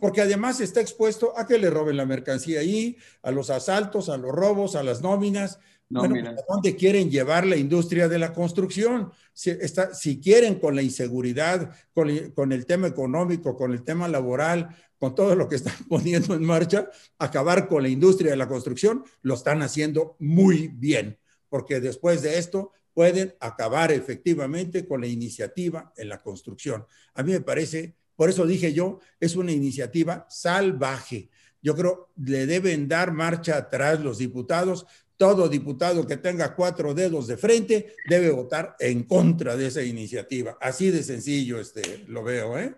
porque 0.00 0.20
además 0.20 0.60
está 0.60 0.80
expuesto 0.80 1.36
a 1.36 1.46
que 1.46 1.58
le 1.58 1.70
roben 1.70 1.96
la 1.96 2.06
mercancía 2.06 2.60
ahí, 2.60 2.96
a 3.22 3.30
los 3.30 3.50
asaltos, 3.50 4.08
a 4.08 4.16
los 4.16 4.32
robos, 4.32 4.76
a 4.76 4.82
las 4.82 5.02
nóminas. 5.02 5.58
bueno, 5.88 6.30
¿a 6.30 6.36
dónde 6.48 6.76
quieren 6.76 7.10
llevar 7.10 7.46
la 7.46 7.56
industria 7.56 8.08
de 8.08 8.18
la 8.18 8.32
construcción? 8.32 9.10
Si, 9.32 9.50
está, 9.50 9.94
si 9.94 10.20
quieren 10.20 10.58
con 10.60 10.76
la 10.76 10.82
inseguridad, 10.82 11.74
con, 11.92 12.10
con, 12.30 12.52
el 12.52 12.66
tema 12.66 12.86
económico, 12.86 13.56
con 13.56 13.72
el 13.72 13.82
tema 13.82 14.06
laboral, 14.08 14.76
con 14.98 15.14
todo 15.14 15.34
lo 15.34 15.48
que 15.48 15.56
están 15.56 15.76
poniendo 15.88 16.34
en 16.34 16.44
marcha, 16.44 16.90
acabar 17.18 17.68
con 17.68 17.82
la 17.82 17.88
industria 17.88 18.30
de 18.30 18.36
la 18.36 18.48
construcción, 18.48 19.04
lo 19.22 19.34
están 19.34 19.62
haciendo 19.62 20.16
muy 20.18 20.68
bien, 20.68 21.18
porque 21.48 21.80
después 21.80 22.22
de 22.22 22.38
esto 22.38 22.72
pueden 22.94 23.34
acabar 23.40 23.92
efectivamente 23.92 24.86
con 24.86 25.00
la 25.00 25.06
iniciativa 25.06 25.92
en 25.96 26.08
la 26.08 26.20
construcción. 26.20 26.84
A 27.14 27.22
mí 27.22 27.32
me 27.32 27.40
parece 27.40 27.94
por 28.18 28.30
eso 28.30 28.48
dije 28.48 28.72
yo, 28.72 28.98
es 29.20 29.36
una 29.36 29.52
iniciativa 29.52 30.26
salvaje. 30.28 31.30
Yo 31.62 31.76
creo 31.76 32.10
le 32.16 32.46
deben 32.46 32.88
dar 32.88 33.12
marcha 33.12 33.56
atrás 33.56 34.00
los 34.00 34.18
diputados. 34.18 34.86
Todo 35.16 35.48
diputado 35.48 36.04
que 36.04 36.16
tenga 36.16 36.56
cuatro 36.56 36.94
dedos 36.94 37.28
de 37.28 37.36
frente 37.36 37.94
debe 38.08 38.30
votar 38.30 38.74
en 38.80 39.04
contra 39.04 39.56
de 39.56 39.68
esa 39.68 39.84
iniciativa. 39.84 40.58
Así 40.60 40.90
de 40.90 41.04
sencillo 41.04 41.60
este, 41.60 42.06
lo 42.08 42.24
veo, 42.24 42.58
¿eh? 42.58 42.74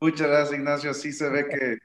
Muchas 0.00 0.26
gracias, 0.26 0.58
Ignacio. 0.58 0.94
Sí 0.94 1.12
se 1.12 1.28
ve 1.28 1.46
que 1.50 1.76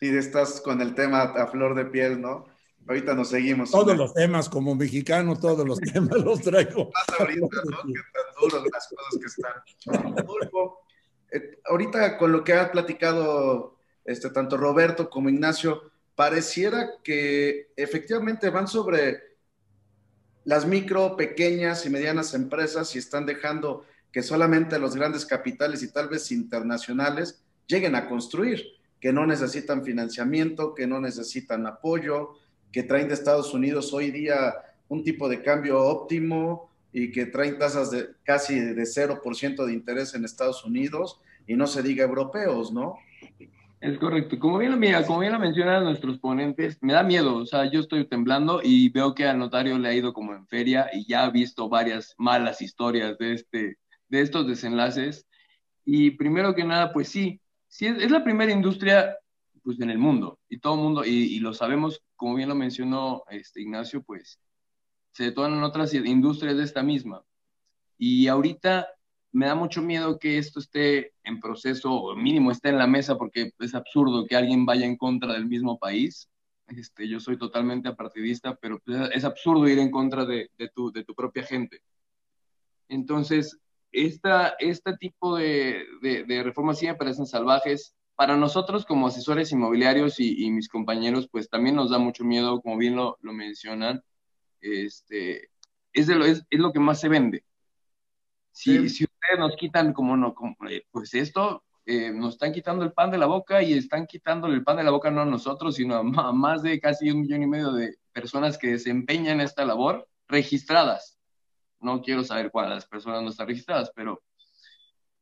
sí 0.00 0.16
estás 0.16 0.62
con 0.62 0.80
el 0.80 0.94
tema 0.94 1.20
a 1.20 1.46
flor 1.48 1.74
de 1.74 1.84
piel, 1.84 2.18
¿no? 2.18 2.46
Ahorita 2.88 3.12
nos 3.14 3.28
seguimos. 3.28 3.70
Todos 3.70 3.94
los 3.94 4.14
temas, 4.14 4.48
como 4.48 4.74
mexicano, 4.74 5.38
todos 5.38 5.68
los 5.68 5.78
temas 5.92 6.16
los 6.16 6.40
traigo. 6.40 6.90
Más 6.94 7.20
ahorita, 7.20 7.40
¿no? 7.42 7.76
Qué 7.92 8.00
tan 8.10 8.40
duros 8.40 8.66
las 8.72 8.88
cosas 8.88 9.20
que 9.20 9.26
están. 9.26 10.14
Eh, 11.32 11.58
ahorita 11.64 12.18
con 12.18 12.32
lo 12.32 12.44
que 12.44 12.52
ha 12.52 12.70
platicado 12.70 13.76
este, 14.04 14.30
tanto 14.30 14.56
Roberto 14.56 15.08
como 15.08 15.28
Ignacio, 15.28 15.90
pareciera 16.14 16.90
que 17.02 17.72
efectivamente 17.76 18.50
van 18.50 18.68
sobre 18.68 19.32
las 20.44 20.66
micro, 20.66 21.16
pequeñas 21.16 21.86
y 21.86 21.90
medianas 21.90 22.34
empresas 22.34 22.94
y 22.94 22.98
están 22.98 23.26
dejando 23.26 23.86
que 24.10 24.22
solamente 24.22 24.78
los 24.78 24.94
grandes 24.94 25.24
capitales 25.24 25.82
y 25.82 25.90
tal 25.90 26.08
vez 26.08 26.30
internacionales 26.32 27.42
lleguen 27.66 27.94
a 27.94 28.08
construir, 28.08 28.62
que 29.00 29.12
no 29.12 29.26
necesitan 29.26 29.84
financiamiento, 29.84 30.74
que 30.74 30.86
no 30.86 31.00
necesitan 31.00 31.66
apoyo, 31.66 32.34
que 32.70 32.82
traen 32.82 33.08
de 33.08 33.14
Estados 33.14 33.54
Unidos 33.54 33.92
hoy 33.94 34.10
día 34.10 34.54
un 34.88 35.02
tipo 35.02 35.28
de 35.28 35.42
cambio 35.42 35.80
óptimo, 35.80 36.71
y 36.92 37.10
que 37.10 37.26
traen 37.26 37.58
tasas 37.58 37.90
de 37.90 38.10
casi 38.22 38.58
de 38.60 38.82
0% 38.82 39.64
de 39.64 39.72
interés 39.72 40.14
en 40.14 40.24
Estados 40.24 40.64
Unidos 40.64 41.20
y 41.46 41.54
no 41.56 41.66
se 41.66 41.82
diga 41.82 42.04
europeos, 42.04 42.72
¿no? 42.72 42.98
Es 43.80 43.98
correcto. 43.98 44.38
Como 44.38 44.58
bien, 44.58 44.78
mira, 44.78 45.04
como 45.04 45.18
bien 45.18 45.32
lo 45.32 45.40
mencionan 45.40 45.82
nuestros 45.82 46.18
ponentes, 46.18 46.78
me 46.82 46.92
da 46.92 47.02
miedo. 47.02 47.34
O 47.36 47.46
sea, 47.46 47.68
yo 47.68 47.80
estoy 47.80 48.06
temblando 48.06 48.60
y 48.62 48.90
veo 48.90 49.12
que 49.12 49.24
al 49.24 49.38
notario 49.38 49.76
le 49.76 49.88
ha 49.88 49.94
ido 49.94 50.12
como 50.12 50.34
en 50.34 50.46
feria 50.46 50.88
y 50.92 51.04
ya 51.04 51.24
ha 51.24 51.30
visto 51.30 51.68
varias 51.68 52.14
malas 52.16 52.62
historias 52.62 53.18
de, 53.18 53.32
este, 53.32 53.78
de 54.08 54.20
estos 54.20 54.46
desenlaces. 54.46 55.26
Y 55.84 56.12
primero 56.12 56.54
que 56.54 56.62
nada, 56.62 56.92
pues 56.92 57.08
sí, 57.08 57.40
sí 57.66 57.86
es, 57.86 58.08
la 58.08 58.22
primera 58.22 58.52
industria 58.52 59.16
pues, 59.64 59.80
en 59.80 59.90
el 59.90 59.98
mundo 59.98 60.38
y 60.48 60.58
todo 60.58 60.74
el 60.74 60.80
mundo, 60.80 61.04
y, 61.04 61.10
y, 61.10 61.40
lo 61.40 61.52
sabemos, 61.52 62.02
como 62.14 62.36
bien 62.36 62.48
lo 62.48 62.54
mencionó 62.54 63.24
este, 63.30 63.62
Ignacio, 63.62 64.02
pues 64.02 64.38
se 65.12 65.24
detonan 65.24 65.62
otras 65.62 65.94
industrias 65.94 66.56
de 66.56 66.64
esta 66.64 66.82
misma. 66.82 67.24
Y 67.98 68.28
ahorita 68.28 68.88
me 69.32 69.46
da 69.46 69.54
mucho 69.54 69.80
miedo 69.82 70.18
que 70.18 70.38
esto 70.38 70.60
esté 70.60 71.14
en 71.24 71.40
proceso, 71.40 71.92
o 71.92 72.16
mínimo 72.16 72.50
esté 72.50 72.68
en 72.68 72.78
la 72.78 72.86
mesa, 72.86 73.16
porque 73.16 73.52
es 73.58 73.74
absurdo 73.74 74.26
que 74.26 74.36
alguien 74.36 74.66
vaya 74.66 74.86
en 74.86 74.96
contra 74.96 75.32
del 75.32 75.46
mismo 75.46 75.78
país. 75.78 76.28
Este, 76.68 77.08
yo 77.08 77.20
soy 77.20 77.38
totalmente 77.38 77.88
apartidista, 77.88 78.56
pero 78.56 78.78
pues, 78.80 79.10
es 79.14 79.24
absurdo 79.24 79.68
ir 79.68 79.78
en 79.78 79.90
contra 79.90 80.24
de, 80.24 80.50
tu, 80.74 80.92
de 80.92 81.04
tu 81.04 81.14
propia 81.14 81.42
gente. 81.44 81.82
Entonces, 82.88 83.58
esta, 83.90 84.54
este 84.58 84.96
tipo 84.96 85.36
de, 85.36 85.84
de, 86.00 86.42
reformas 86.42 86.78
sí 86.78 86.86
me 86.86 86.94
parecen 86.94 87.26
salvajes. 87.26 87.94
Para 88.14 88.36
nosotros 88.36 88.84
como 88.84 89.06
asesores 89.06 89.52
inmobiliarios 89.52 90.20
y, 90.20 90.50
mis 90.50 90.68
compañeros, 90.68 91.28
pues 91.30 91.48
también 91.48 91.76
nos 91.76 91.90
da 91.90 91.98
mucho 91.98 92.24
miedo, 92.24 92.60
como 92.60 92.76
bien 92.76 92.94
lo, 92.94 93.18
lo 93.22 93.32
mencionan, 93.32 94.02
este, 94.62 95.50
es, 95.92 96.06
de 96.06 96.14
lo, 96.14 96.24
es, 96.24 96.44
es, 96.48 96.60
lo 96.60 96.72
que 96.72 96.80
más 96.80 97.00
se 97.00 97.08
vende. 97.08 97.44
Si, 98.52 98.88
si 98.88 99.04
ustedes 99.04 99.38
nos 99.38 99.56
quitan 99.56 99.92
como 99.92 100.16
no, 100.16 100.34
eh, 100.68 100.84
pues 100.90 101.14
esto, 101.14 101.64
eh, 101.84 102.12
nos 102.12 102.34
están 102.34 102.52
quitando 102.52 102.84
el 102.84 102.92
pan 102.92 103.10
de 103.10 103.18
la 103.18 103.26
boca 103.26 103.62
y 103.62 103.72
están 103.72 104.06
quitándole 104.06 104.54
el 104.54 104.62
pan 104.62 104.76
de 104.76 104.84
la 104.84 104.92
boca 104.92 105.10
no 105.10 105.22
a 105.22 105.26
nosotros, 105.26 105.74
sino 105.74 105.96
a 105.96 106.02
más 106.32 106.62
de 106.62 106.80
casi 106.80 107.10
un 107.10 107.22
millón 107.22 107.42
y 107.42 107.46
medio 107.46 107.72
de 107.72 107.96
personas 108.12 108.56
que 108.56 108.68
desempeñan 108.68 109.40
esta 109.40 109.64
labor 109.64 110.08
registradas. 110.28 111.18
No 111.80 112.02
quiero 112.02 112.22
saber 112.22 112.50
cuáles 112.50 112.86
personas 112.86 113.22
no 113.22 113.30
están 113.30 113.48
registradas, 113.48 113.90
pero 113.94 114.22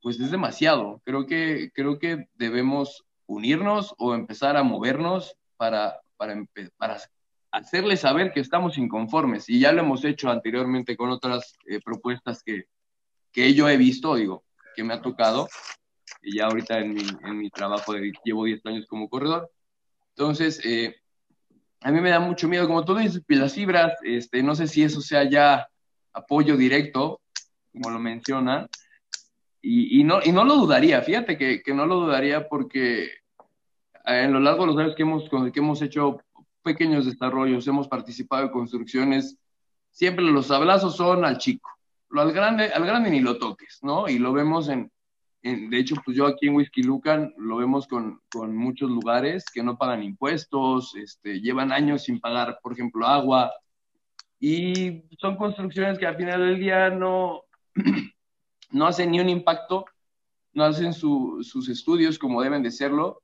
pues 0.02 0.20
es 0.20 0.30
demasiado. 0.30 1.00
Creo 1.04 1.26
que, 1.26 1.70
creo 1.75 1.99
que 1.99 2.28
debemos 2.35 3.04
unirnos 3.26 3.94
o 3.99 4.14
empezar 4.14 4.56
a 4.56 4.62
movernos 4.62 5.37
para, 5.56 6.00
para, 6.16 6.44
para 6.76 6.99
hacerles 7.52 8.00
saber 8.00 8.33
que 8.33 8.40
estamos 8.40 8.78
inconformes 8.78 9.49
y 9.49 9.61
ya 9.61 9.73
lo 9.73 9.83
hemos 9.83 10.04
hecho 10.04 10.30
anteriormente 10.30 10.97
con 10.97 11.11
otras 11.11 11.57
eh, 11.66 11.80
propuestas 11.85 12.42
que, 12.42 12.64
que 13.33 13.54
yo 13.54 13.69
he 13.69 13.76
visto, 13.76 14.14
digo, 14.14 14.45
que 14.75 14.85
me 14.85 14.95
ha 14.95 15.02
tocado, 15.02 15.49
y 16.23 16.37
ya 16.37 16.47
ahorita 16.47 16.78
en 16.78 16.95
mi, 16.95 17.02
en 17.25 17.38
mi 17.38 17.50
trabajo 17.50 17.92
de, 17.92 18.12
llevo 18.25 18.45
10 18.45 18.64
años 18.66 18.87
como 18.87 19.09
corredor. 19.09 19.50
Entonces, 20.11 20.61
eh, 20.64 20.97
a 21.80 21.90
mí 21.90 22.00
me 22.00 22.11
da 22.11 22.21
mucho 22.21 22.49
miedo, 22.49 22.66
como 22.66 22.85
tú 22.85 22.95
dices, 22.95 23.23
las 23.28 23.54
fibras, 23.54 23.95
este, 24.02 24.42
no 24.42 24.54
sé 24.54 24.69
si 24.69 24.83
eso 24.83 25.00
sea 25.00 25.25
ya 25.28 25.69
apoyo 26.12 26.57
directo, 26.57 27.21
como 27.73 27.90
lo 27.90 27.99
mencionan, 27.99 28.69
y, 29.62 30.00
y, 30.00 30.04
no, 30.04 30.21
y 30.23 30.33
no 30.33 30.45
lo 30.45 30.57
dudaría, 30.57 31.02
fíjate 31.02 31.37
que, 31.37 31.62
que 31.62 31.75
no 31.75 31.87
lo 31.87 31.97
dudaría 32.00 32.49
porque 32.49 33.11
en 34.04 34.33
lo 34.33 34.40
largo 34.40 34.62
de 34.62 34.66
los 34.69 34.78
años 34.78 34.95
que 34.95 35.02
hemos, 35.02 35.28
que 35.28 35.61
hemos 35.61 35.83
hecho 35.83 36.21
pequeños 36.62 37.07
desarrollos, 37.07 37.67
hemos 37.67 37.88
participado 37.88 38.45
en 38.45 38.50
construcciones, 38.50 39.38
siempre 39.90 40.25
los 40.25 40.50
abrazos 40.50 40.97
son 40.97 41.25
al 41.25 41.38
chico, 41.38 41.71
lo 42.09 42.21
al 42.21 42.33
grande, 42.33 42.73
al 42.73 42.85
grande 42.85 43.11
ni 43.11 43.21
lo 43.21 43.38
toques, 43.38 43.79
¿no? 43.83 44.09
Y 44.09 44.19
lo 44.19 44.33
vemos 44.33 44.69
en, 44.69 44.90
de 45.43 45.79
hecho, 45.79 45.97
pues 46.05 46.17
yo 46.17 46.26
aquí 46.26 46.49
en 46.49 46.55
Whisky 46.55 46.83
Lucan 46.83 47.33
lo 47.38 47.57
vemos 47.57 47.87
con, 47.87 48.21
con, 48.31 48.55
muchos 48.55 48.90
lugares 48.90 49.45
que 49.52 49.62
no 49.62 49.79
pagan 49.79 50.02
impuestos, 50.02 50.95
este, 50.97 51.40
llevan 51.40 51.73
años 51.73 52.02
sin 52.02 52.21
pagar, 52.21 52.59
por 52.62 52.73
ejemplo, 52.73 53.07
agua, 53.07 53.50
Y 54.38 55.02
son 55.19 55.37
construcciones 55.37 55.99
que 55.99 56.07
al 56.07 56.17
final 56.17 56.40
del 56.40 56.59
día 56.59 56.90
no, 56.90 57.45
no 58.71 58.87
hacen 58.87 59.11
ni 59.11 59.21
un 59.21 59.29
impacto, 59.29 59.87
no 60.52 60.64
hacen 60.64 60.93
sus 60.93 61.69
estudios 61.69 62.19
como 62.19 62.43
deben 62.43 62.62
de 62.62 62.71
serlo 62.71 63.23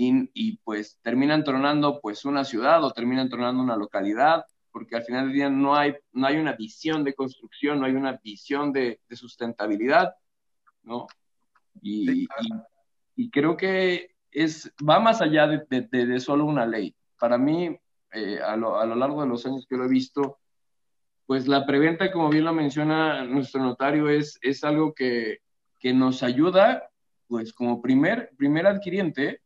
y, 0.00 0.30
y, 0.32 0.58
pues 0.58 1.00
terminan 1.02 1.42
tronando 1.42 2.00
pues 2.00 2.24
una 2.24 2.44
ciudad 2.44 2.84
o 2.84 2.92
terminan 2.92 3.28
tronando 3.28 3.60
una 3.60 3.76
localidad 3.76 4.44
porque 4.70 4.94
al 4.94 5.02
final 5.02 5.24
del 5.24 5.34
día 5.34 5.50
no 5.50 5.74
hay, 5.74 5.96
no 6.12 6.28
hay 6.28 6.36
una 6.36 6.52
visión 6.52 7.02
de 7.02 7.14
construcción, 7.14 7.80
no 7.80 7.86
hay 7.86 7.94
una 7.94 8.20
visión 8.22 8.72
de, 8.72 9.00
de 9.08 9.16
sustentabilidad, 9.16 10.14
¿no? 10.84 11.08
Y, 11.82 12.28
y, 13.16 13.28
creo 13.30 13.56
que 13.56 14.14
es, 14.30 14.72
va 14.88 15.00
más 15.00 15.20
allá 15.20 15.48
de, 15.48 15.66
de, 15.68 16.06
de 16.06 16.20
solo 16.20 16.44
una 16.44 16.64
ley. 16.64 16.94
Para 17.18 17.36
mí, 17.36 17.76
eh, 18.12 18.38
a, 18.40 18.56
lo, 18.56 18.78
a, 18.78 18.86
lo, 18.86 18.94
largo 18.94 19.22
de 19.22 19.28
los 19.28 19.44
años 19.46 19.66
que 19.68 19.76
lo 19.76 19.86
he 19.86 19.88
visto, 19.88 20.38
pues 21.26 21.48
la 21.48 21.66
preventa, 21.66 22.12
como 22.12 22.28
bien 22.28 22.44
lo 22.44 22.52
menciona 22.52 23.24
nuestro 23.24 23.60
notario, 23.64 24.08
es, 24.08 24.38
es 24.42 24.62
algo 24.62 24.94
que, 24.94 25.38
que 25.80 25.92
nos 25.92 26.22
ayuda, 26.22 26.88
pues 27.26 27.52
como 27.52 27.82
primer, 27.82 28.30
primer 28.36 28.68
adquiriente, 28.68 29.42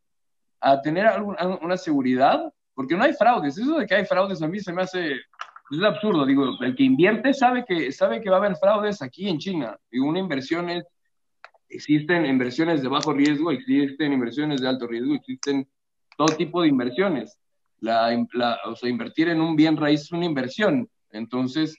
a 0.63 0.81
tener 0.81 1.07
alguna, 1.07 1.59
una 1.61 1.77
seguridad 1.77 2.53
porque 2.75 2.97
no 2.97 3.05
hay 3.05 3.13
fraudes. 3.13 3.59
Eso 3.59 3.79
de 3.79 3.87
que 3.87 3.97
hay 3.97 4.07
fraudes 4.07 4.41
a 4.41 4.49
mí 4.49 4.61
se 4.61 4.73
me 4.73 4.83
hace 4.83 5.17
es 5.71 5.83
absurdo. 5.83 6.27
Digo, 6.27 6.57
el 6.61 6.75
que 6.75 6.85
invierte 6.85 7.33
sabe 7.33 7.65
que, 7.67 7.93
sabe 7.93 8.21
que 8.21 8.31
va 8.31 8.37
a 8.37 8.39
haber 8.41 8.57
fraudes 8.57 9.03
aquí 9.03 9.29
en 9.29 9.39
China. 9.39 9.77
Y 9.91 9.99
una 9.99 10.19
inversión 10.19 10.69
es, 10.69 10.85
existen 11.69 12.27
inversiones 12.27 12.83
de 12.83 12.89
bajo 12.89 13.13
riesgo, 13.13 13.51
existen 13.51 14.13
inversiones 14.13 14.61
de 14.61 14.69
alto 14.69 14.87
riesgo, 14.87 15.15
existen 15.15 15.69
todo 16.17 16.37
tipo 16.37 16.63
de 16.63 16.69
inversiones. 16.69 17.39
La, 17.81 18.11
la, 18.35 18.59
o 18.67 18.77
sea, 18.77 18.89
invertir 18.89 19.29
en 19.29 19.41
un 19.41 19.57
bien 19.57 19.77
raíz 19.77 20.03
es 20.03 20.13
una 20.13 20.27
inversión. 20.27 20.89
Entonces, 21.11 21.77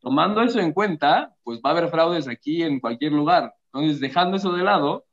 tomando 0.00 0.42
eso 0.42 0.58
en 0.58 0.72
cuenta, 0.72 1.34
pues 1.44 1.60
va 1.64 1.70
a 1.70 1.72
haber 1.72 1.90
fraudes 1.90 2.26
aquí 2.26 2.62
en 2.62 2.80
cualquier 2.80 3.12
lugar. 3.12 3.54
Entonces, 3.72 4.00
dejando 4.00 4.38
eso 4.38 4.52
de 4.52 4.64
lado, 4.64 5.04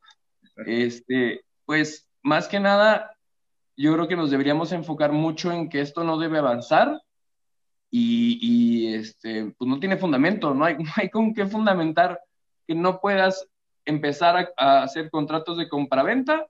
este, 0.65 1.41
pues 1.65 2.06
más 2.27 2.49
que 2.49 2.59
nada, 2.59 3.15
yo 3.77 3.93
creo 3.93 4.07
que 4.07 4.17
nos 4.17 4.29
deberíamos 4.29 4.73
enfocar 4.73 5.13
mucho 5.13 5.51
en 5.51 5.69
que 5.69 5.79
esto 5.79 6.03
no 6.03 6.17
debe 6.17 6.39
avanzar 6.39 7.01
y, 7.89 8.37
y 8.41 8.93
este, 8.93 9.53
pues 9.57 9.69
no 9.69 9.79
tiene 9.79 9.95
fundamento, 9.95 10.53
no 10.53 10.65
hay, 10.65 10.77
no 10.83 10.91
hay 10.97 11.09
con 11.09 11.33
qué 11.33 11.45
fundamentar 11.47 12.19
que 12.67 12.75
no 12.75 12.99
puedas 12.99 13.47
empezar 13.85 14.35
a, 14.35 14.49
a 14.57 14.83
hacer 14.83 15.09
contratos 15.09 15.57
de 15.57 15.69
compraventa 15.69 16.45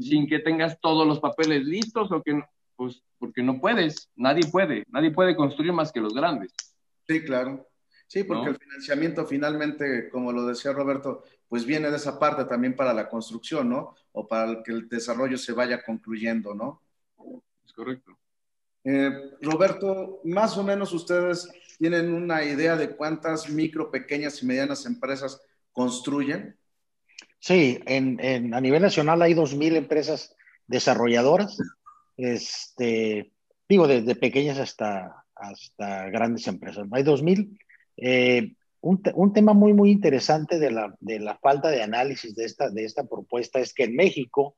sin 0.00 0.26
que 0.26 0.40
tengas 0.40 0.80
todos 0.80 1.06
los 1.06 1.20
papeles 1.20 1.64
listos 1.64 2.10
o 2.10 2.20
que, 2.20 2.42
pues, 2.74 3.00
porque 3.18 3.42
no 3.42 3.60
puedes, 3.60 4.10
nadie 4.16 4.50
puede, 4.50 4.84
nadie 4.88 5.12
puede 5.12 5.36
construir 5.36 5.72
más 5.72 5.92
que 5.92 6.00
los 6.00 6.12
grandes. 6.12 6.52
Sí, 7.06 7.22
claro. 7.22 7.68
Sí, 8.12 8.24
porque 8.24 8.44
¿no? 8.44 8.50
el 8.50 8.58
financiamiento 8.58 9.26
finalmente, 9.26 10.10
como 10.10 10.32
lo 10.32 10.44
decía 10.44 10.74
Roberto, 10.74 11.24
pues 11.48 11.64
viene 11.64 11.90
de 11.90 11.96
esa 11.96 12.18
parte 12.18 12.44
también 12.44 12.76
para 12.76 12.92
la 12.92 13.08
construcción, 13.08 13.70
¿no? 13.70 13.94
O 14.12 14.28
para 14.28 14.62
que 14.62 14.70
el 14.70 14.86
desarrollo 14.86 15.38
se 15.38 15.54
vaya 15.54 15.82
concluyendo, 15.82 16.54
¿no? 16.54 16.82
Es 17.64 17.72
correcto. 17.72 18.18
Eh, 18.84 19.10
Roberto, 19.40 20.20
más 20.24 20.58
o 20.58 20.62
menos 20.62 20.92
ustedes 20.92 21.50
tienen 21.78 22.12
una 22.12 22.44
idea 22.44 22.76
de 22.76 22.94
cuántas 22.94 23.48
micro, 23.48 23.90
pequeñas 23.90 24.42
y 24.42 24.46
medianas 24.46 24.84
empresas 24.84 25.40
construyen. 25.72 26.54
Sí, 27.38 27.80
en, 27.86 28.20
en, 28.20 28.52
a 28.52 28.60
nivel 28.60 28.82
nacional 28.82 29.22
hay 29.22 29.32
2.000 29.32 29.76
empresas 29.76 30.36
desarrolladoras, 30.66 31.56
este, 32.18 33.32
digo, 33.66 33.88
desde 33.88 34.14
pequeñas 34.16 34.58
hasta, 34.58 35.24
hasta 35.34 36.10
grandes 36.10 36.46
empresas. 36.46 36.86
Hay 36.92 37.04
2.000. 37.04 37.58
Eh, 38.04 38.54
un, 38.80 39.00
un, 39.14 39.32
tema 39.32 39.52
muy, 39.52 39.72
muy 39.74 39.92
interesante 39.92 40.58
de 40.58 40.72
la, 40.72 40.92
de 40.98 41.20
la, 41.20 41.36
falta 41.36 41.68
de 41.70 41.84
análisis 41.84 42.34
de 42.34 42.44
esta, 42.44 42.68
de 42.68 42.84
esta 42.84 43.04
propuesta 43.04 43.60
es 43.60 43.72
que 43.72 43.84
en 43.84 43.94
México, 43.94 44.56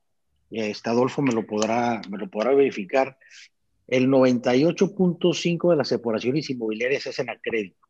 este 0.51 0.89
Adolfo 0.89 1.21
me 1.21 1.35
lo 1.35 1.45
podrá, 1.45 2.01
me 2.09 2.17
lo 2.17 2.31
podrá 2.31 2.55
verificar, 2.55 3.19
el 3.87 4.09
98.5 4.09 5.71
de 5.71 5.77
las 5.77 5.89
separaciones 5.89 6.49
inmobiliarias 6.49 7.07
es 7.07 7.19
en 7.19 7.29
a 7.29 7.39
crédito. 7.39 7.87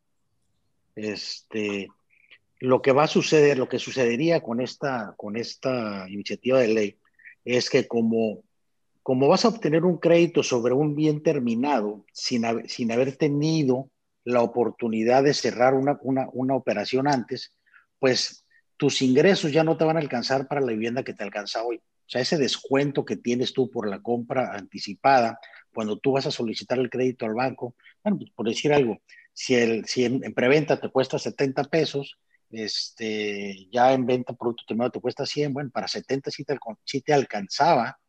Este, 0.93 1.87
lo 2.59 2.81
que 2.81 2.91
va 2.91 3.03
a 3.03 3.07
suceder, 3.07 3.57
lo 3.57 3.69
que 3.69 3.79
sucedería 3.79 4.41
con 4.41 4.59
esta, 4.59 5.13
con 5.15 5.37
esta 5.37 6.05
iniciativa 6.09 6.59
de 6.59 6.67
ley 6.67 6.97
es 7.45 7.69
que 7.69 7.87
como, 7.87 8.43
como 9.03 9.29
vas 9.29 9.45
a 9.45 9.49
obtener 9.49 9.85
un 9.85 9.99
crédito 9.99 10.43
sobre 10.43 10.73
un 10.73 10.95
bien 10.95 11.23
terminado 11.23 12.03
sin, 12.11 12.43
sin 12.67 12.91
haber 12.91 13.15
tenido 13.15 13.89
la 14.25 14.41
oportunidad 14.41 15.23
de 15.23 15.33
cerrar 15.33 15.73
una, 15.73 15.97
una, 16.01 16.27
una, 16.33 16.55
operación 16.55 17.07
antes, 17.07 17.55
pues 17.99 18.45
tus 18.75 19.01
ingresos 19.01 19.53
ya 19.53 19.63
no 19.63 19.77
te 19.77 19.85
van 19.85 19.95
a 19.95 20.01
alcanzar 20.01 20.47
para 20.47 20.61
la 20.61 20.73
vivienda 20.73 21.03
que 21.03 21.13
te 21.13 21.23
alcanza 21.23 21.63
hoy. 21.63 21.77
O 21.77 22.09
sea, 22.09 22.21
ese 22.21 22.37
descuento 22.37 23.05
que 23.05 23.15
tienes 23.15 23.53
tú 23.53 23.71
por 23.71 23.87
la 23.87 24.01
compra 24.01 24.53
anticipada, 24.53 25.39
cuando 25.73 25.97
tú 25.97 26.11
vas 26.11 26.25
a 26.25 26.31
solicitar 26.31 26.77
el 26.79 26.89
crédito 26.89 27.25
al 27.25 27.33
banco, 27.33 27.75
bueno, 28.03 28.17
pues 28.17 28.31
por 28.31 28.47
decir 28.47 28.73
algo, 28.73 28.99
si, 29.31 29.55
el, 29.55 29.85
si 29.85 30.05
en, 30.05 30.23
en 30.23 30.33
preventa 30.33 30.79
te 30.79 30.89
cuesta 30.89 31.17
70 31.17 31.63
pesos, 31.65 32.17
este, 32.51 33.67
ya 33.71 33.93
en 33.93 34.05
venta 34.05 34.33
producto 34.33 34.63
terminado 34.67 34.91
te 34.91 35.01
cuesta 35.01 35.25
100, 35.25 35.53
bueno, 35.53 35.69
para 35.71 35.87
70 35.87 36.31
sí 36.31 36.43
te, 36.43 36.57
sí 36.83 37.01
te 37.01 37.13
alcanzaba 37.13 37.99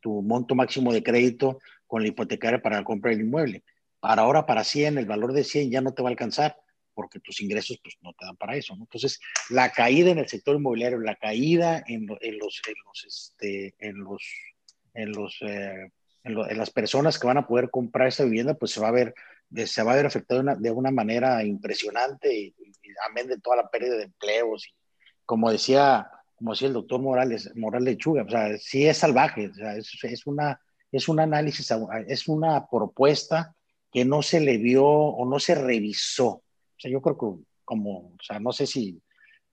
tu 0.00 0.22
monto 0.22 0.54
máximo 0.54 0.92
de 0.92 1.02
crédito 1.02 1.58
con 1.86 2.02
la 2.02 2.08
hipotecaria 2.08 2.62
para 2.62 2.78
la 2.78 2.84
compra 2.84 3.10
del 3.10 3.20
inmueble. 3.20 3.62
Para 4.00 4.22
ahora, 4.22 4.46
para 4.46 4.64
100, 4.64 4.98
el 4.98 5.06
valor 5.06 5.32
de 5.32 5.44
100 5.44 5.70
ya 5.70 5.80
no 5.80 5.92
te 5.92 6.02
va 6.02 6.08
a 6.08 6.12
alcanzar 6.12 6.56
porque 6.94 7.20
tus 7.20 7.40
ingresos 7.40 7.80
pues, 7.82 7.96
no 8.02 8.12
te 8.12 8.26
dan 8.26 8.36
para 8.36 8.56
eso. 8.56 8.76
¿no? 8.76 8.82
Entonces, 8.82 9.20
la 9.48 9.72
caída 9.72 10.10
en 10.10 10.18
el 10.18 10.28
sector 10.28 10.56
inmobiliario, 10.56 10.98
la 10.98 11.16
caída 11.16 11.82
en, 11.86 12.06
los, 12.06 12.18
en 12.20 12.38
los, 12.38 13.04
este, 13.06 13.74
en 13.78 13.98
los, 13.98 14.22
en 14.94 15.12
los, 15.12 15.38
eh, 15.40 15.90
en, 16.24 16.58
las 16.58 16.70
personas 16.70 17.18
que 17.18 17.26
van 17.26 17.38
a 17.38 17.46
poder 17.46 17.70
comprar 17.70 18.08
esa 18.08 18.24
vivienda, 18.24 18.54
pues 18.54 18.72
se 18.72 18.80
va 18.80 18.88
a 18.88 18.92
ver, 18.92 19.14
se 19.66 19.82
va 19.82 19.92
a 19.92 19.96
ver 19.96 20.06
afectado 20.06 20.40
de 20.40 20.42
una, 20.42 20.54
de 20.56 20.70
una 20.70 20.90
manera 20.90 21.42
impresionante, 21.44 22.34
y, 22.34 22.54
y, 22.58 22.90
amén 23.08 23.28
de 23.28 23.38
toda 23.38 23.56
la 23.56 23.70
pérdida 23.70 23.96
de 23.96 24.04
empleos. 24.04 24.66
Y, 24.66 24.74
como 25.24 25.50
decía, 25.50 26.10
como 26.36 26.52
decía 26.52 26.68
el 26.68 26.74
doctor 26.74 27.00
Morales, 27.00 27.50
Morales 27.54 27.94
Lechuga, 27.94 28.24
o 28.24 28.28
sea, 28.28 28.58
sí 28.58 28.86
es 28.86 28.98
salvaje, 28.98 29.48
o 29.48 29.54
sea, 29.54 29.76
es, 29.76 29.96
es, 30.02 30.26
una, 30.26 30.60
es 30.92 31.08
un 31.08 31.20
análisis, 31.20 31.72
es 32.08 32.28
una 32.28 32.66
propuesta 32.68 33.54
que 33.92 34.04
no 34.04 34.22
se 34.22 34.40
le 34.40 34.58
vio 34.58 34.84
o 34.86 35.28
no 35.28 35.38
se 35.40 35.54
revisó. 35.54 36.28
O 36.28 36.44
sea, 36.78 36.90
yo 36.90 37.02
creo 37.02 37.18
que 37.18 37.44
como, 37.64 37.98
o 37.98 38.22
sea, 38.22 38.40
no 38.40 38.52
sé 38.52 38.66
si, 38.66 39.00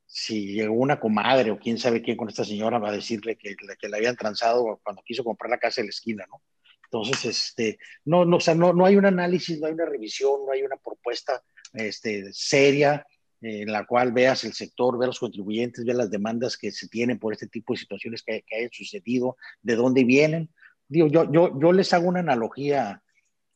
si 0.06 0.54
llegó 0.54 0.74
una 0.76 1.00
comadre 1.00 1.52
o 1.52 1.60
quién 1.60 1.78
sabe 1.78 2.02
quién 2.02 2.18
con 2.18 2.30
esta 2.30 2.46
señora 2.46 2.80
va 2.80 2.90
a 2.90 2.94
decirle 2.94 3.36
que, 3.36 3.56
que 3.56 3.90
le 3.90 3.98
habían 3.98 4.16
transado 4.16 4.80
cuando 4.84 5.02
quiso 5.04 5.24
comprar 5.24 5.50
la 5.50 5.60
casa 5.60 5.82
de 5.82 5.88
la 5.88 5.92
esquina, 5.92 6.26
¿no? 6.30 6.42
Entonces, 6.86 7.26
este, 7.26 7.80
no, 8.06 8.24
no, 8.24 8.38
o 8.38 8.40
sea, 8.40 8.56
no, 8.56 8.72
no 8.74 8.86
hay 8.86 8.96
un 8.96 9.06
análisis, 9.06 9.60
no 9.60 9.68
hay 9.68 9.74
una 9.74 9.86
revisión, 9.86 10.46
no 10.46 10.54
hay 10.54 10.64
una 10.64 10.78
propuesta 10.78 11.44
este, 11.74 12.32
seria 12.32 13.06
en 13.42 13.72
la 13.72 13.86
cual 13.86 14.14
veas 14.14 14.44
el 14.46 14.54
sector, 14.54 14.98
veas 14.98 15.10
los 15.10 15.20
contribuyentes, 15.20 15.86
veas 15.86 15.98
las 15.98 16.10
demandas 16.10 16.58
que 16.58 16.72
se 16.72 16.88
tienen 16.88 17.20
por 17.20 17.34
este 17.34 17.48
tipo 17.48 17.74
de 17.74 17.80
situaciones 17.80 18.24
que, 18.24 18.44
que 18.48 18.56
hayan 18.56 18.72
sucedido, 18.72 19.38
de 19.62 19.76
dónde 19.76 20.06
vienen. 20.06 20.50
Digo, 20.88 21.08
yo, 21.08 21.32
yo, 21.32 21.60
yo 21.60 21.72
les 21.74 21.94
hago 21.94 22.08
una 22.08 22.22
analogía 22.22 23.04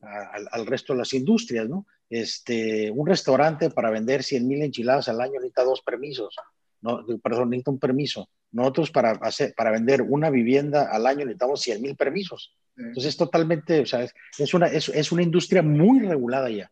al, 0.02 0.48
al, 0.52 0.66
resto 0.66 0.94
de 0.94 1.00
las 1.00 1.14
industrias, 1.14 1.70
¿no? 1.70 1.86
Este, 2.10 2.92
un 2.92 3.08
restaurante 3.08 3.70
para 3.70 3.90
vender 3.90 4.24
100 4.24 4.48
mil 4.48 4.62
enchiladas 4.62 5.08
al 5.08 5.22
año 5.22 5.34
necesita 5.34 5.64
dos 5.64 5.82
permisos, 5.82 6.36
no, 6.82 7.06
perdón, 7.24 7.52
necesita 7.52 7.72
un 7.72 7.80
permiso. 7.80 8.30
Nosotros 8.52 8.92
para, 8.92 9.12
hacer, 9.12 9.54
para 9.56 9.72
vender 9.72 10.02
una 10.02 10.30
vivienda 10.30 10.90
al 10.92 11.06
año 11.06 11.20
necesitamos 11.20 11.62
100 11.62 11.82
mil 11.82 11.96
permisos. 11.96 12.54
Entonces 12.76 13.06
es 13.06 13.18
totalmente, 13.18 13.82
o 13.82 13.86
sea, 13.86 14.04
es, 14.04 14.14
es, 14.38 14.54
una, 14.54 14.68
es, 14.68 14.90
es, 14.90 15.12
una 15.12 15.24
industria 15.24 15.62
muy 15.62 16.00
regulada 16.00 16.50
ya, 16.50 16.72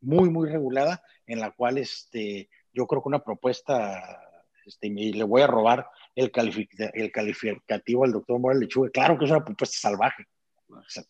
muy, 0.00 0.28
muy 0.28 0.48
regulada, 0.48 1.02
en 1.26 1.40
la 1.40 1.50
cual 1.50 1.78
este, 1.78 2.48
yo 2.72 2.86
creo 2.86 3.02
que 3.02 3.08
una 3.08 3.24
propuesta, 3.24 4.20
este, 4.64 4.88
y 4.88 5.14
le 5.14 5.24
voy 5.24 5.42
a 5.42 5.46
robar 5.46 5.88
el, 6.14 6.30
calific 6.30 6.70
el 6.92 7.10
calificativo 7.10 8.04
al 8.04 8.12
doctor 8.12 8.38
Morales 8.38 8.62
Lechuga, 8.62 8.90
claro 8.90 9.18
que 9.18 9.24
es 9.24 9.30
una 9.30 9.44
propuesta 9.44 9.78
salvaje, 9.78 10.26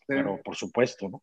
pero 0.07 0.41
por 0.43 0.55
supuesto, 0.55 1.09
¿no? 1.09 1.23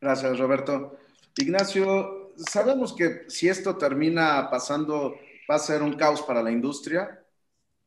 Gracias, 0.00 0.38
Roberto. 0.38 0.96
Ignacio, 1.36 2.32
sabemos 2.36 2.92
que 2.92 3.24
si 3.28 3.48
esto 3.48 3.76
termina 3.76 4.48
pasando, 4.48 5.16
va 5.50 5.56
a 5.56 5.58
ser 5.58 5.82
un 5.82 5.94
caos 5.94 6.22
para 6.22 6.42
la 6.42 6.52
industria. 6.52 7.24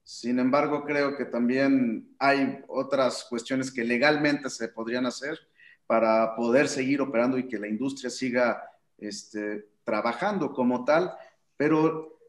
Sin 0.04 0.39
embargo, 0.39 0.84
creo 0.84 1.15
que 1.15 1.26
también 1.26 2.15
hay 2.19 2.63
otras 2.67 3.26
cuestiones 3.30 3.71
que 3.71 3.86
legalmente 3.86 4.50
se 4.50 4.67
podrían 4.67 5.06
hacer 5.06 5.39
para 5.88 6.36
poder 6.36 6.67
seguir 6.67 7.02
operando 7.02 7.38
y 7.38 7.47
que 7.47 7.60
la 7.60 7.67
industria 7.67 8.10
siga 8.10 8.62
este, 8.97 9.69
trabajando 9.86 10.52
como 10.52 10.84
tal. 10.84 11.13
Pero, 11.56 12.19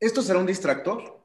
¿esto 0.00 0.22
será 0.22 0.38
un 0.38 0.46
distractor? 0.46 1.24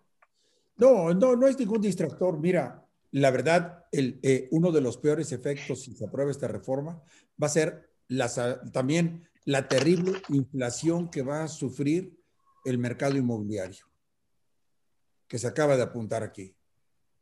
No, 0.75 1.13
no, 1.13 1.35
no 1.35 1.47
es 1.47 1.57
ningún 1.57 1.81
distractor. 1.81 2.37
Mira, 2.37 2.82
la 3.13 3.29
verdad, 3.29 3.85
eh, 3.91 4.47
uno 4.49 4.71
de 4.71 4.81
los 4.81 4.97
peores 4.97 5.31
efectos 5.31 5.83
si 5.83 5.93
se 5.93 6.05
aprueba 6.05 6.31
esta 6.31 6.47
reforma 6.47 6.99
va 7.41 7.45
a 7.45 7.49
ser 7.49 7.91
también 8.71 9.29
la 9.45 9.67
terrible 9.67 10.13
inflación 10.29 11.11
que 11.11 11.21
va 11.21 11.43
a 11.43 11.47
sufrir 11.47 12.17
el 12.65 12.79
mercado 12.79 13.15
inmobiliario, 13.15 13.85
que 15.27 15.37
se 15.37 15.45
acaba 15.45 15.77
de 15.77 15.83
apuntar 15.83 16.23
aquí. 16.23 16.55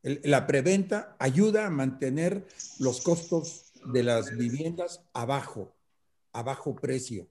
la 0.02 0.48
preventa 0.48 1.16
ayuda 1.20 1.68
a 1.68 1.70
mantener 1.70 2.48
los 2.80 3.02
costos 3.02 3.74
de 3.92 4.04
las 4.04 4.36
viviendas 4.38 5.04
abajo, 5.14 5.76
a 6.32 6.42
bajo 6.42 6.74
precio, 6.74 7.28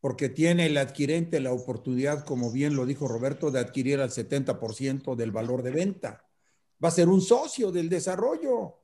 porque 0.00 0.28
tiene 0.28 0.66
el 0.66 0.76
adquirente 0.76 1.40
la 1.40 1.52
oportunidad, 1.52 2.26
como 2.26 2.52
bien 2.52 2.76
lo 2.76 2.84
dijo 2.84 3.08
Roberto, 3.08 3.50
de 3.50 3.60
adquirir 3.60 4.00
al 4.00 4.10
70% 4.10 5.16
del 5.16 5.32
valor 5.32 5.62
de 5.62 5.70
venta. 5.70 6.26
Va 6.82 6.88
a 6.88 6.92
ser 6.92 7.08
un 7.08 7.20
socio 7.20 7.70
del 7.70 7.88
desarrollo. 7.88 8.78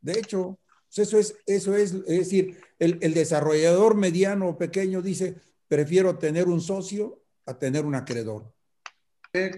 De 0.00 0.12
hecho, 0.12 0.58
eso 0.96 1.18
es, 1.18 1.36
eso 1.46 1.74
es, 1.74 1.92
es 1.92 2.18
decir, 2.18 2.60
el, 2.78 2.98
el 3.02 3.14
desarrollador 3.14 3.96
mediano 3.96 4.48
o 4.48 4.58
pequeño 4.58 5.02
dice, 5.02 5.36
prefiero 5.68 6.18
tener 6.18 6.48
un 6.48 6.60
socio 6.60 7.22
a 7.46 7.58
tener 7.58 7.84
un 7.84 7.94
acreedor. 7.94 8.52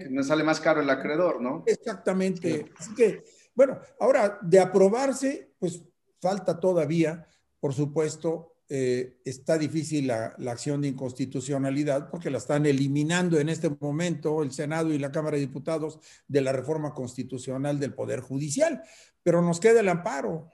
me 0.09 0.23
sale 0.23 0.43
más 0.43 0.59
caro 0.59 0.81
el 0.81 0.89
acreedor, 0.89 1.41
¿no? 1.41 1.63
Exactamente. 1.65 2.71
Así 2.77 2.93
que, 2.95 3.23
bueno, 3.53 3.79
ahora 3.99 4.39
de 4.41 4.59
aprobarse, 4.59 5.53
pues 5.59 5.83
falta 6.19 6.59
todavía, 6.59 7.27
por 7.59 7.73
supuesto, 7.73 8.56
eh, 8.69 9.21
está 9.23 9.57
difícil 9.57 10.07
la, 10.07 10.35
la, 10.37 10.51
acción 10.51 10.81
de 10.81 10.89
inconstitucionalidad 10.89 12.09
porque 12.09 12.29
la 12.29 12.37
están 12.37 12.65
eliminando 12.65 13.39
en 13.39 13.49
este 13.49 13.69
momento 13.69 14.43
el 14.43 14.51
Senado 14.51 14.93
y 14.93 14.99
la 14.99 15.11
Cámara 15.11 15.35
de 15.35 15.41
Diputados 15.41 15.99
de 16.27 16.41
la 16.41 16.51
reforma 16.51 16.93
constitucional 16.93 17.79
del 17.79 17.93
Poder 17.93 18.19
Judicial, 18.19 18.81
pero 19.23 19.41
nos 19.41 19.59
queda 19.59 19.79
el 19.79 19.89
amparo. 19.89 20.53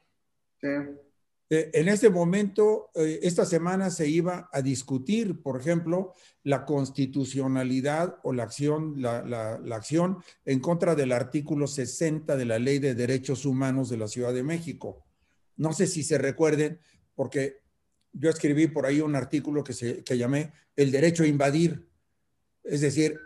Sí. 0.62 0.67
Eh, 1.49 1.69
en 1.73 1.88
este 1.88 2.10
momento, 2.10 2.89
eh, 2.95 3.19
esta 3.21 3.45
semana 3.45 3.91
se 3.91 4.08
iba 4.08 4.49
a 4.52 4.62
discutir, 4.62 5.43
por 5.43 5.60
ejemplo, 5.60 6.13
la 6.43 6.65
constitucionalidad 6.65 8.17
o 8.23 8.34
la 8.34 8.43
acción, 8.43 8.95
la, 9.02 9.21
la, 9.23 9.76
acción 9.76 10.17
en 10.45 10.60
contra 10.60 10.95
del 10.95 11.12
artículo 11.12 11.67
60 11.67 12.38
de 12.38 12.45
la 12.45 12.60
Ley 12.60 12.80
de 12.80 12.95
Derechos 12.95 13.45
Humanos 13.45 13.89
de 13.89 13.97
la 13.97 14.08
Ciudad 14.08 14.34
de 14.34 14.41
México. 14.41 15.06
No 15.56 15.73
sé 15.73 15.86
si 15.86 16.02
se 16.02 16.17
recuerden, 16.17 16.80
porque 17.13 17.62
yo 18.13 18.30
escribí 18.30 18.67
por 18.67 18.86
ahí 18.86 19.02
un 19.02 19.15
artículo 19.15 19.63
que, 19.63 19.73
se, 19.73 20.04
que 20.04 20.17
llamé 20.17 20.54
El 20.76 20.91
derecho 20.91 21.23
a 21.23 21.28
invadir, 21.28 21.88
es 22.63 22.82
decir, 22.82 23.19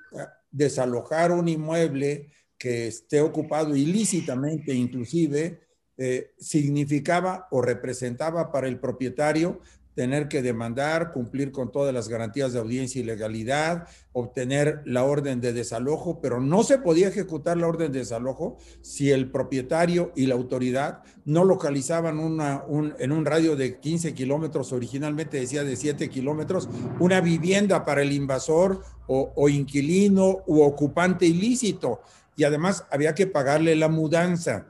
desalojar 0.49 1.31
un 1.31 1.47
inmueble 1.47 2.31
que 2.57 2.87
esté 2.87 3.21
ocupado 3.21 3.75
ilícitamente, 3.75 4.73
inclusive, 4.73 5.61
eh, 5.97 6.33
significaba 6.39 7.47
o 7.51 7.61
representaba 7.61 8.51
para 8.51 8.67
el 8.67 8.79
propietario 8.79 9.61
tener 9.97 10.27
que 10.27 10.43
demandar, 10.43 11.11
cumplir 11.11 11.51
con 11.51 11.71
todas 11.71 11.91
las 11.91 12.07
garantías 12.07 12.53
de 12.53 12.59
audiencia 12.59 13.01
y 13.01 13.03
legalidad, 13.03 13.87
obtener 14.13 14.83
la 14.85 15.03
orden 15.03 15.41
de 15.41 15.53
desalojo, 15.53 16.21
pero 16.21 16.39
no 16.39 16.61
se 16.61 16.77
podía 16.77 17.07
ejecutar 17.07 17.57
la 17.57 17.65
orden 17.65 17.91
de 17.91 17.97
desalojo 17.97 18.59
si 18.81 19.09
el 19.09 19.31
propietario 19.31 20.11
y 20.15 20.27
la 20.27 20.35
autoridad 20.35 21.01
no 21.25 21.45
localizaban 21.45 22.19
en 22.19 23.11
un 23.11 23.25
radio 23.25 23.55
de 23.55 23.79
15 23.79 24.13
kilómetros, 24.13 24.71
originalmente 24.71 25.39
decía 25.39 25.63
de 25.63 25.75
7 25.75 26.09
kilómetros, 26.09 26.69
una 26.99 27.19
vivienda 27.19 27.83
para 27.83 28.03
el 28.03 28.11
invasor 28.11 28.83
o, 29.07 29.33
o 29.35 29.49
inquilino 29.49 30.43
u 30.45 30.61
ocupante 30.61 31.25
ilícito. 31.25 32.01
Y 32.35 32.43
además 32.43 32.85
había 32.91 33.15
que 33.15 33.25
pagarle 33.25 33.75
la 33.75 33.89
mudanza. 33.89 34.67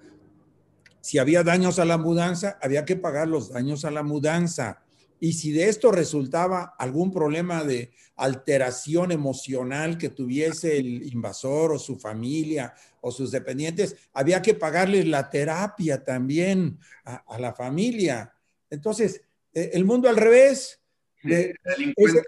Si 1.01 1.17
había 1.17 1.43
daños 1.43 1.79
a 1.79 1.85
la 1.85 1.97
mudanza, 1.97 2.57
había 2.61 2.85
que 2.85 2.95
pagar 2.95 3.27
los 3.27 3.49
daños 3.49 3.83
a 3.83 3.91
la 3.91 4.03
mudanza. 4.03 4.86
Y 5.19 5.33
si 5.33 5.51
de 5.51 5.69
esto 5.69 5.91
resultaba 5.91 6.75
algún 6.77 7.11
problema 7.11 7.63
de 7.63 7.91
alteración 8.15 9.11
emocional 9.11 9.97
que 9.97 10.09
tuviese 10.09 10.77
el 10.77 11.03
invasor 11.03 11.73
o 11.73 11.79
su 11.79 11.97
familia 11.97 12.73
o 13.01 13.11
sus 13.11 13.31
dependientes, 13.31 13.95
había 14.13 14.41
que 14.41 14.53
pagarles 14.53 15.07
la 15.07 15.29
terapia 15.29 16.03
también 16.03 16.79
a, 17.03 17.39
la 17.39 17.53
familia. 17.53 18.33
Entonces, 18.69 19.21
eh, 19.53 19.71
el 19.73 19.85
mundo 19.85 20.09
al 20.09 20.17
revés. 20.17 20.79
Delincuente 21.23 22.23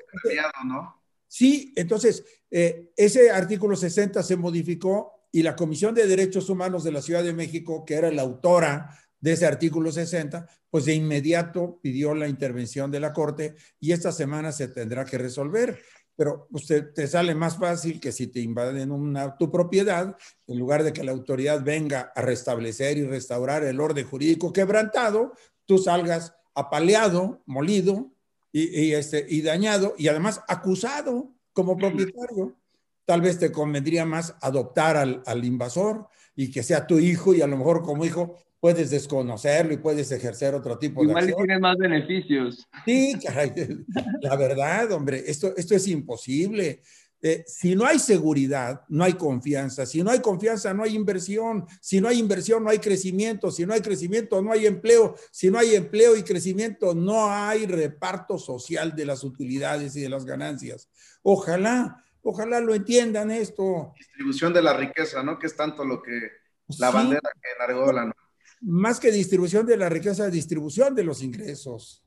¿no? 0.65 0.99
Sí, 1.28 1.73
entonces, 1.75 2.23
eh, 2.49 2.91
ese 2.97 3.30
artículo 3.30 3.75
60 3.75 4.23
se 4.23 4.36
modificó 4.36 5.19
y 5.32 5.43
la 5.43 5.56
Comisión 5.56 5.93
de 5.93 6.08
Derechos 6.08 6.49
Humanos 6.49 6.84
de 6.84 6.91
la 6.91 7.02
Ciudad 7.02 7.23
de 7.23 7.34
México, 7.34 7.86
que 7.86 7.93
era 7.93 8.12
la 8.12 8.23
autora 8.23 8.97
de 9.19 9.34
ese 9.34 9.45
artículo 9.45 9.91
60, 9.91 10.47
pues 10.69 10.86
de 10.86 10.93
inmediato 10.93 11.79
pidió 11.82 12.13
la 12.13 12.27
intervención 12.27 12.91
de 12.91 12.99
la 12.99 13.13
Corte 13.13 13.55
y 13.79 13.91
esta 13.91 14.12
semana 14.12 14.51
se 14.51 14.67
tendrá 14.67 15.05
que 15.05 15.17
resolver. 15.17 15.79
Pero 16.15 16.47
usted 16.51 16.93
te 16.93 17.08
sale 17.08 17.34
más 17.34 17.58
fácil 17.58 17.99
que 17.99 18.12
si 18.12 18.27
te 18.27 18.41
invaden 18.41 18.91
una, 18.91 19.38
tu 19.38 19.49
propiedad, 19.49 20.17
en 20.47 20.60
lugar 20.60 20.84
de 20.84 20.91
que 20.91 21.03
la 21.03 21.12
autoridad 21.12 21.63
venga 21.63 22.12
a 22.13 22.21
restablecer 22.21 22.97
y 22.97 23.05
restaurar 23.05 23.63
el 23.63 23.79
orden 23.79 24.05
jurídico 24.05 24.51
quebrantado, 24.51 25.34
tú 25.65 25.77
salgas 25.77 26.34
apaleado, 26.53 27.41
molido 27.45 28.12
y, 28.51 28.82
y 28.82 28.93
este, 28.93 29.25
y 29.29 29.41
dañado 29.41 29.95
y 29.97 30.08
además 30.10 30.41
acusado 30.47 31.34
como 31.53 31.77
propietario 31.77 32.55
tal 33.05 33.21
vez 33.21 33.39
te 33.39 33.51
convendría 33.51 34.05
más 34.05 34.36
adoptar 34.41 34.95
al, 34.95 35.23
al, 35.25 35.43
invasor 35.43 36.08
y 36.36 36.51
que 36.51 36.62
sea 36.62 36.86
tu 36.86 36.99
hijo 36.99 37.34
y 37.34 37.41
a 37.41 37.47
lo 37.47 37.58
mejor 37.58 37.82
como 37.82 38.05
hijo 38.05 38.36
puedes 38.60 38.89
desconocerlo 38.89 39.74
y 39.74 39.78
puedes 39.78 40.12
ejercer 40.12 40.54
otro 40.56 40.78
tipo 40.78 41.04
de 41.04 41.12
acción. 41.12 41.30
Igual 41.30 41.45
tienes 41.45 41.62
más 41.62 41.78
beneficios. 41.78 42.67
Sí, 42.86 43.15
caray, 43.24 43.54
la 44.22 44.36
verdad, 44.36 44.91
hombre, 44.91 45.24
esto, 45.26 45.54
esto 45.56 45.76
es 45.76 45.88
imposible. 45.88 46.82
Eh, 47.22 47.43
si 47.45 47.76
no 47.76 47.86
hay 47.86 48.00
seguridad, 48.00 48.82
no 48.88 49.04
hay 49.04 49.13
confianza. 49.13 49.86
Si 49.86 50.02
no 50.04 50.12
hay 50.12 50.19
confianza, 50.19 50.74
no 50.74 50.84
hay 50.84 50.95
inversión. 50.95 51.65
Si 51.82 52.00
no 52.00 52.08
hay 52.08 52.17
inversión, 52.17 52.63
no 52.63 52.69
hay 52.69 52.80
crecimiento. 52.80 53.52
Si 53.52 53.65
no 53.65 53.74
hay 53.74 53.82
crecimiento, 53.82 54.41
no 54.41 54.54
hay 54.54 54.65
empleo. 54.65 55.15
Si 55.32 55.52
no 55.52 55.60
hay 55.60 55.76
empleo 55.76 56.15
y 56.15 56.24
crecimiento, 56.24 56.95
no 56.95 57.30
hay 57.30 57.65
reparto 57.65 58.38
social 58.38 58.95
de 58.95 59.06
las 59.06 59.26
utilidades 59.26 59.98
y 59.98 60.02
de 60.02 60.10
las 60.10 60.26
ganancias. 60.26 60.88
Ojalá 61.22 62.06
Ojalá 62.22 62.60
lo 62.60 62.76
entiendan 62.76 63.32
esto. 63.32 63.93
Distribución 63.98 64.54
de 64.54 64.62
la 64.62 64.76
riqueza, 64.76 65.24
¿no? 65.24 65.39
Que 65.39 65.48
es 65.48 65.56
tanto 65.56 65.86
lo 65.86 66.02
que 66.02 66.32
la 66.78 66.91
bandera 66.91 67.32
que 67.41 67.50
enargola, 67.56 68.06
¿no? 68.06 68.13
Más 68.62 69.00
que 69.00 69.12
distribución 69.12 69.65
de 69.65 69.78
la 69.78 69.89
riqueza, 69.89 70.30
distribución 70.30 70.95
de 70.95 71.04
los 71.04 71.24
ingresos. 71.24 72.04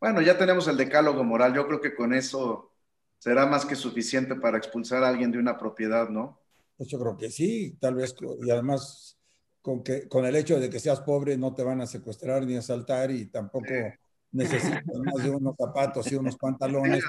Bueno, 0.00 0.22
ya 0.22 0.36
tenemos 0.38 0.66
el 0.68 0.76
decálogo 0.76 1.24
moral. 1.24 1.54
Yo 1.54 1.66
creo 1.66 1.80
que 1.80 1.94
con 1.94 2.14
eso 2.14 2.72
será 3.18 3.46
más 3.46 3.64
que 3.64 3.76
suficiente 3.76 4.34
para 4.34 4.58
expulsar 4.58 5.02
a 5.04 5.08
alguien 5.08 5.30
de 5.30 5.38
una 5.38 5.56
propiedad, 5.56 6.08
¿no? 6.08 6.40
Pues 6.76 6.88
yo 6.88 6.98
creo 6.98 7.16
que 7.16 7.30
sí, 7.30 7.76
tal 7.80 7.94
vez, 7.94 8.14
y 8.42 8.50
además 8.50 9.18
con, 9.62 9.82
que, 9.82 10.08
con 10.08 10.26
el 10.26 10.36
hecho 10.36 10.60
de 10.60 10.68
que 10.68 10.80
seas 10.80 11.00
pobre 11.00 11.38
no 11.38 11.54
te 11.54 11.62
van 11.62 11.80
a 11.80 11.86
secuestrar 11.86 12.44
ni 12.44 12.56
asaltar 12.56 13.10
y 13.10 13.26
tampoco 13.26 13.68
necesitas 14.34 14.84
más 15.04 15.22
de 15.22 15.30
unos 15.30 15.56
zapatos 15.56 16.10
y 16.10 16.16
unos 16.16 16.36
pantalones 16.36 17.04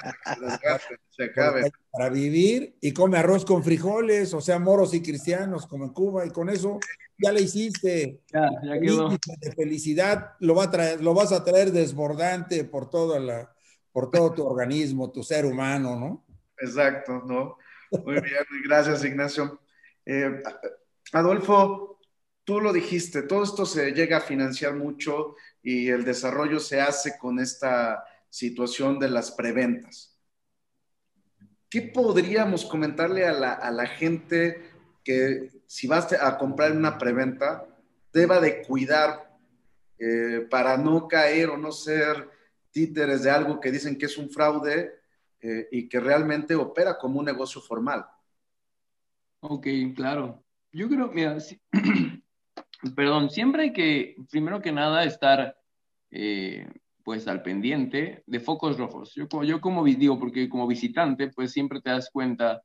para 1.90 2.08
vivir 2.08 2.76
y 2.80 2.92
come 2.92 3.18
arroz 3.18 3.44
con 3.44 3.62
frijoles, 3.62 4.32
o 4.32 4.40
sea, 4.40 4.58
moros 4.58 4.94
y 4.94 5.02
cristianos 5.02 5.66
como 5.66 5.84
en 5.84 5.90
Cuba 5.90 6.24
y 6.24 6.30
con 6.30 6.48
eso 6.48 6.78
ya 7.18 7.32
le 7.32 7.42
hiciste. 7.42 8.22
Ya, 8.32 8.48
ya 8.62 8.80
quedó. 8.80 9.08
De 9.10 9.52
felicidad 9.52 10.34
lo, 10.40 10.54
va 10.54 10.64
a 10.64 10.70
traer, 10.70 11.02
lo 11.02 11.14
vas 11.14 11.32
a 11.32 11.44
traer 11.44 11.72
desbordante 11.72 12.64
por, 12.64 12.88
toda 12.88 13.18
la, 13.18 13.52
por 13.92 14.10
todo 14.10 14.32
tu 14.32 14.46
organismo, 14.46 15.10
tu 15.10 15.22
ser 15.22 15.44
humano, 15.44 15.98
¿no? 15.98 16.26
Exacto, 16.58 17.22
¿no? 17.26 17.56
Muy 18.04 18.20
bien, 18.20 18.44
gracias 18.64 19.04
Ignacio. 19.04 19.60
Eh, 20.04 20.42
Adolfo, 21.12 21.98
tú 22.44 22.60
lo 22.60 22.72
dijiste, 22.72 23.22
todo 23.22 23.42
esto 23.42 23.66
se 23.66 23.92
llega 23.92 24.18
a 24.18 24.20
financiar 24.20 24.74
mucho 24.74 25.34
y 25.66 25.88
el 25.88 26.04
desarrollo 26.04 26.60
se 26.60 26.80
hace 26.80 27.18
con 27.18 27.40
esta 27.40 28.04
situación 28.30 29.00
de 29.00 29.10
las 29.10 29.32
preventas. 29.32 30.16
¿Qué 31.68 31.82
podríamos 31.82 32.64
comentarle 32.64 33.26
a 33.26 33.32
la, 33.32 33.86
gente 33.86 34.70
que 35.02 35.50
si 35.66 35.88
vas 35.88 36.12
a 36.12 36.38
comprar 36.38 36.70
una 36.70 36.96
preventa, 36.96 37.66
deba 38.12 38.38
de 38.38 38.62
cuidar 38.62 39.36
eh, 39.98 40.46
para 40.48 40.76
no 40.76 41.08
caer 41.08 41.50
o 41.50 41.56
no 41.56 41.72
ser 41.72 42.30
títeres 42.70 43.24
de 43.24 43.32
algo 43.32 43.58
que 43.58 43.72
dicen 43.72 43.98
que 43.98 44.06
es 44.06 44.16
un 44.18 44.30
fraude 44.30 45.00
eh, 45.40 45.66
y 45.72 45.88
que 45.88 45.98
realmente 45.98 46.54
opera 46.54 46.96
como 46.96 47.18
un 47.18 47.24
negocio 47.24 47.60
formal? 47.60 48.06
Ok, 49.40 49.66
claro. 49.96 50.44
Yo 50.70 50.88
creo, 50.88 51.08
mira, 51.08 51.36
perdón, 52.94 53.30
siempre 53.30 53.64
hay 53.64 53.72
que, 53.72 54.16
primero 54.30 54.60
que 54.60 54.72
nada, 54.72 55.04
estar 55.04 55.56
eh, 56.10 56.68
pues 57.04 57.28
al 57.28 57.42
pendiente 57.42 58.22
de 58.26 58.40
focos 58.40 58.76
rojos. 58.78 59.14
Yo, 59.14 59.26
yo 59.44 59.60
como 59.60 59.84
digo, 59.84 60.18
porque 60.18 60.48
como 60.48 60.66
visitante, 60.66 61.28
pues 61.28 61.52
siempre 61.52 61.80
te 61.80 61.90
das 61.90 62.10
cuenta 62.10 62.62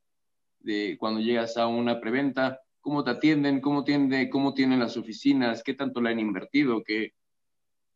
de 0.60 0.96
cuando 0.98 1.20
llegas 1.20 1.56
a 1.56 1.66
una 1.66 2.00
preventa, 2.00 2.60
cómo 2.80 3.04
te 3.04 3.10
atienden, 3.10 3.60
cómo, 3.60 3.84
tiende, 3.84 4.28
cómo 4.30 4.54
tienen 4.54 4.80
las 4.80 4.96
oficinas, 4.96 5.62
qué 5.62 5.74
tanto 5.74 6.00
le 6.00 6.10
han 6.10 6.20
invertido, 6.20 6.82
que 6.82 7.12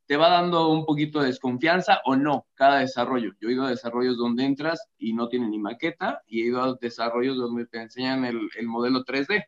te 0.07 0.17
va 0.17 0.29
dando 0.29 0.69
un 0.69 0.87
poquito 0.87 1.21
de 1.21 1.27
desconfianza 1.27 2.01
o 2.05 2.15
no 2.17 2.47
cada 2.55 2.79
desarrollo. 2.79 3.33
Yo 3.41 3.49
he 3.49 3.53
ido 3.53 3.65
a 3.65 3.71
desarrollos 3.71 4.17
donde 4.17 4.45
entras 4.45 4.89
y 4.99 5.13
no 5.13 5.29
tienen 5.29 5.51
ni 5.51 5.59
maqueta 5.59 6.23
y 6.27 6.43
he 6.43 6.47
ido 6.47 6.63
a 6.63 6.77
desarrollos 6.81 7.37
donde 7.37 7.67
te 7.67 7.83
enseñan 7.83 8.25
el, 8.25 8.49
el 8.57 8.67
modelo 8.69 9.05
3D. 9.05 9.45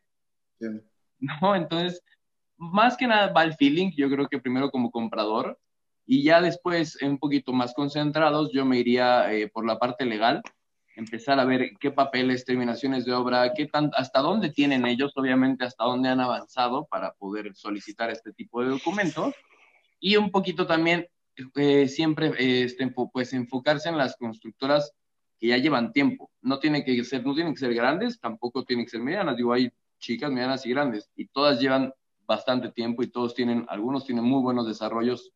¿No? 1.19 1.55
Entonces, 1.55 2.01
más 2.59 2.97
que 2.97 3.07
nada 3.07 3.31
va 3.31 3.43
el 3.43 3.55
feeling, 3.55 3.91
yo 3.95 4.09
creo 4.09 4.27
que 4.27 4.39
primero 4.39 4.69
como 4.69 4.91
comprador 4.91 5.57
y 6.05 6.23
ya 6.23 6.41
después, 6.41 6.97
un 7.01 7.17
poquito 7.17 7.53
más 7.53 7.73
concentrados, 7.73 8.51
yo 8.51 8.65
me 8.65 8.77
iría 8.77 9.31
eh, 9.33 9.47
por 9.47 9.65
la 9.65 9.79
parte 9.79 10.05
legal, 10.05 10.41
empezar 10.95 11.39
a 11.39 11.45
ver 11.45 11.71
qué 11.79 11.91
papeles, 11.91 12.45
terminaciones 12.45 13.05
de 13.05 13.13
obra, 13.13 13.53
qué 13.53 13.67
tan, 13.67 13.91
hasta 13.95 14.19
dónde 14.19 14.49
tienen 14.49 14.85
ellos, 14.85 15.13
obviamente 15.15 15.63
hasta 15.63 15.85
dónde 15.85 16.09
han 16.09 16.19
avanzado 16.19 16.85
para 16.87 17.13
poder 17.13 17.55
solicitar 17.55 18.09
este 18.09 18.33
tipo 18.33 18.61
de 18.61 18.69
documentos 18.69 19.33
y 19.99 20.17
un 20.17 20.29
poquito 20.31 20.67
también 20.67 21.07
eh, 21.55 21.87
siempre 21.87 22.33
este, 22.37 22.93
pues 23.13 23.31
enfocarse 23.33 23.87
en 23.87 23.97
las 23.97 24.17
constructoras 24.17 24.91
que 25.39 25.47
ya 25.47 25.57
llevan 25.57 25.93
tiempo. 25.93 26.31
No 26.41 26.59
tiene 26.59 26.83
que 26.83 27.01
ser, 27.05 27.25
no 27.25 27.33
tienen 27.33 27.53
que 27.53 27.59
ser 27.59 27.73
grandes, 27.73 28.19
tampoco 28.19 28.65
tienen 28.65 28.85
que 28.85 28.91
ser 28.91 29.01
medianas. 29.01 29.37
Digo, 29.37 29.53
hay 29.53 29.71
chicas 29.99 30.31
medianas 30.31 30.65
y 30.65 30.71
grandes 30.71 31.09
y 31.15 31.27
todas 31.27 31.61
llevan 31.61 31.93
bastante 32.29 32.71
tiempo 32.71 33.03
y 33.03 33.07
todos 33.07 33.33
tienen, 33.33 33.65
algunos 33.67 34.05
tienen 34.05 34.23
muy 34.23 34.41
buenos 34.41 34.67
desarrollos 34.67 35.33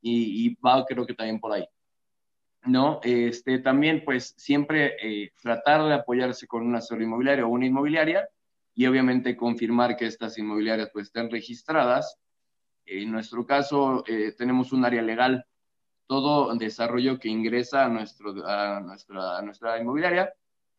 y, 0.00 0.54
va 0.64 0.86
creo 0.86 1.04
que 1.04 1.14
también 1.14 1.40
por 1.40 1.52
ahí. 1.52 1.66
¿no? 2.62 3.00
Este, 3.02 3.58
también, 3.58 4.02
pues, 4.04 4.34
siempre 4.38 4.96
eh, 5.02 5.32
tratar 5.42 5.82
de 5.84 5.94
apoyarse 5.94 6.46
con 6.46 6.64
una 6.64 6.80
sola 6.80 7.02
inmobiliaria 7.02 7.44
o 7.44 7.48
una 7.48 7.66
inmobiliaria 7.66 8.28
y 8.74 8.86
obviamente 8.86 9.36
confirmar 9.36 9.96
que 9.96 10.06
estas 10.06 10.38
inmobiliarias 10.38 10.90
pues 10.92 11.06
estén 11.06 11.30
registradas 11.30 12.18
en 12.86 13.12
nuestro 13.12 13.46
caso, 13.46 14.04
eh, 14.06 14.34
tenemos 14.36 14.72
un 14.72 14.84
área 14.84 15.02
legal. 15.02 15.46
Todo 16.06 16.54
desarrollo 16.56 17.18
que 17.20 17.28
ingresa 17.28 17.84
a, 17.84 17.88
nuestro, 17.88 18.34
a, 18.46 18.80
nuestra, 18.80 19.38
a 19.38 19.42
nuestra 19.42 19.80
inmobiliaria, 19.80 20.32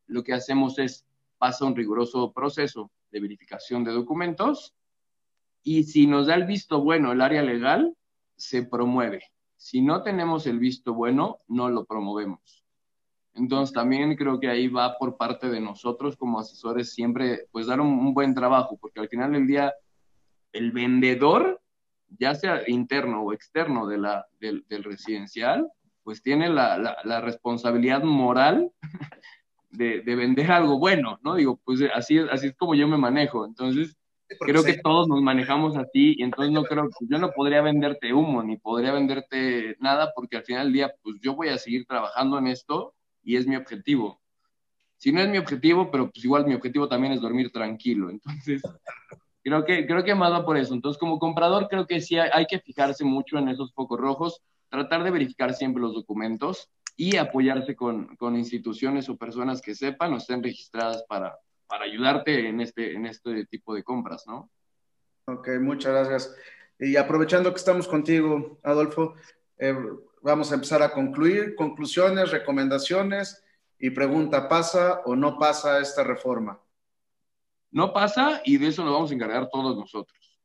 lo 0.07 0.23
que 0.23 0.33
hacemos 0.33 0.77
es 0.77 1.05
pasa 1.37 1.65
un 1.65 1.75
riguroso 1.75 2.33
proceso 2.33 2.91
de 3.11 3.19
verificación 3.21 3.83
de 3.83 3.93
documentos 3.93 4.73
y 5.63 5.83
si 5.83 6.07
nos 6.07 6.27
da 6.27 6.35
el 6.35 6.45
visto 6.45 6.81
bueno 6.81 7.11
el 7.11 7.21
área 7.21 7.43
legal, 7.43 7.95
se 8.35 8.63
promueve. 8.63 9.23
Si 9.57 9.81
no 9.81 10.01
tenemos 10.01 10.47
el 10.47 10.59
visto 10.59 10.93
bueno, 10.93 11.37
no 11.47 11.69
lo 11.69 11.85
promovemos. 11.85 12.65
Entonces 13.33 13.73
también 13.73 14.15
creo 14.15 14.39
que 14.39 14.49
ahí 14.49 14.67
va 14.67 14.97
por 14.97 15.17
parte 15.17 15.49
de 15.49 15.61
nosotros 15.61 16.17
como 16.17 16.39
asesores 16.39 16.93
siempre 16.93 17.47
pues 17.51 17.67
dar 17.67 17.79
un, 17.79 18.13
buen 18.13 18.33
trabajo, 18.33 18.77
porque 18.81 18.99
al 18.99 19.07
final 19.07 19.31
del 19.31 19.47
día 19.47 19.73
el 20.51 20.71
vendedor 20.71 21.61
ya 22.19 22.35
sea 22.35 22.63
interno 22.67 23.21
o 23.21 23.31
externo 23.31 23.87
de 23.87 23.97
la, 23.99 24.25
del, 24.39 24.65
residencial, 24.83 25.71
pues 26.03 26.21
tiene 26.21 26.49
la, 26.49 26.77
la, 27.05 27.21
responsabilidad 27.21 28.03
moral 28.03 28.69
de, 29.69 30.01
de, 30.01 30.15
vender 30.15 30.51
algo 30.51 30.77
bueno, 30.77 31.19
¿no? 31.23 31.35
Digo, 31.35 31.61
pues 31.63 31.79
así, 31.95 32.17
así 32.17 32.47
es 32.47 32.55
como 32.57 32.75
yo 32.75 32.85
me 32.89 32.97
manejo. 32.97 33.45
Entonces, 33.45 33.95
creo 34.39 34.63
que 34.63 34.77
todos 34.77 35.07
nos 35.07 35.21
manejamos 35.21 35.77
así 35.77 36.15
y 36.17 36.23
entonces 36.23 36.51
no 36.51 36.63
creo, 36.63 36.89
yo 37.01 37.17
no 37.17 37.31
podría 37.31 37.61
venderte 37.61 38.13
humo 38.13 38.43
ni 38.43 38.57
podría 38.57 38.91
venderte 38.91 39.75
nada 39.79 40.11
porque 40.15 40.37
al 40.37 40.43
final 40.43 40.65
del 40.65 40.73
día, 40.73 40.93
pues 41.01 41.17
yo 41.21 41.35
voy 41.35 41.49
a 41.49 41.57
seguir 41.57 41.85
trabajando 41.85 42.37
en 42.37 42.47
esto 42.47 42.93
y 43.23 43.35
es 43.35 43.47
mi 43.47 43.55
objetivo. 43.55 44.21
Si 44.97 45.11
no 45.11 45.21
es 45.21 45.29
mi 45.29 45.37
objetivo, 45.37 45.89
pero 45.89 46.11
pues 46.11 46.23
igual 46.23 46.45
mi 46.45 46.53
objetivo 46.53 46.87
también 46.87 47.13
es 47.13 47.21
dormir 47.21 47.51
tranquilo. 47.51 48.09
Entonces, 48.09 48.61
Creo 49.43 49.65
que, 49.65 49.87
creo 49.87 50.03
que 50.03 50.15
más 50.15 50.31
va 50.31 50.45
por 50.45 50.57
eso. 50.57 50.73
Entonces, 50.73 50.99
como 50.99 51.19
comprador, 51.19 51.67
creo 51.67 51.87
que 51.87 51.99
sí 51.99 52.17
hay, 52.17 52.45
que 52.45 52.59
fijarse 52.59 53.03
mucho 53.03 53.37
en 53.37 53.49
esos 53.49 53.73
focos 53.73 53.99
rojos, 53.99 54.41
tratar 54.69 55.03
de 55.03 55.11
verificar 55.11 55.53
siempre 55.53 55.81
los 55.81 55.93
documentos 55.93 56.69
y 56.95 57.17
apoyarse 57.17 57.75
con, 57.75 58.15
con 58.17 58.35
instituciones 58.35 59.09
o 59.09 59.17
personas 59.17 59.61
que 59.61 59.73
sepan 59.73 60.13
o 60.13 60.17
estén 60.17 60.43
registradas 60.43 61.03
para, 61.07 61.35
para 61.71 61.85
ayudarte 61.85 62.49
en 62.49 62.59
este, 62.59 62.93
en 62.93 63.05
este 63.05 63.45
tipo 63.45 63.73
de 63.73 63.81
compras, 63.81 64.27
¿no? 64.27 64.51
Ok, 65.23 65.47
muchas 65.61 65.93
gracias. 65.93 66.35
Y 66.77 66.97
aprovechando 66.97 67.49
que 67.51 67.59
estamos 67.59 67.87
contigo, 67.87 68.59
Adolfo, 68.61 69.15
eh, 69.57 69.73
vamos 70.21 70.51
a 70.51 70.55
empezar 70.55 70.83
a 70.83 70.91
concluir. 70.91 71.55
Conclusiones, 71.55 72.31
recomendaciones 72.31 73.41
y 73.79 73.89
pregunta, 73.91 74.49
¿pasa 74.49 74.99
o 75.05 75.15
no 75.15 75.39
pasa 75.39 75.79
esta 75.79 76.03
reforma? 76.03 76.59
No 77.71 77.93
pasa 77.93 78.41
y 78.43 78.57
de 78.57 78.67
eso 78.67 78.83
lo 78.83 78.91
vamos 78.91 79.11
a 79.11 79.13
encargar 79.13 79.47
todos 79.49 79.77
nosotros. 79.77 80.41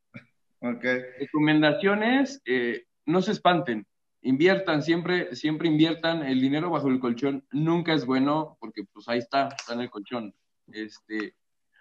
Okay. 0.60 1.00
Recomendaciones, 1.18 2.40
eh, 2.44 2.84
no 3.04 3.20
se 3.20 3.32
espanten, 3.32 3.84
inviertan, 4.22 4.80
siempre, 4.80 5.34
siempre 5.34 5.66
inviertan, 5.66 6.22
el 6.22 6.40
dinero 6.40 6.70
bajo 6.70 6.88
el 6.88 7.00
colchón 7.00 7.44
nunca 7.50 7.94
es 7.94 8.06
bueno 8.06 8.56
porque 8.60 8.84
pues 8.92 9.08
ahí 9.08 9.18
está, 9.18 9.48
está 9.48 9.74
en 9.74 9.80
el 9.80 9.90
colchón. 9.90 10.32
Este, 10.72 11.35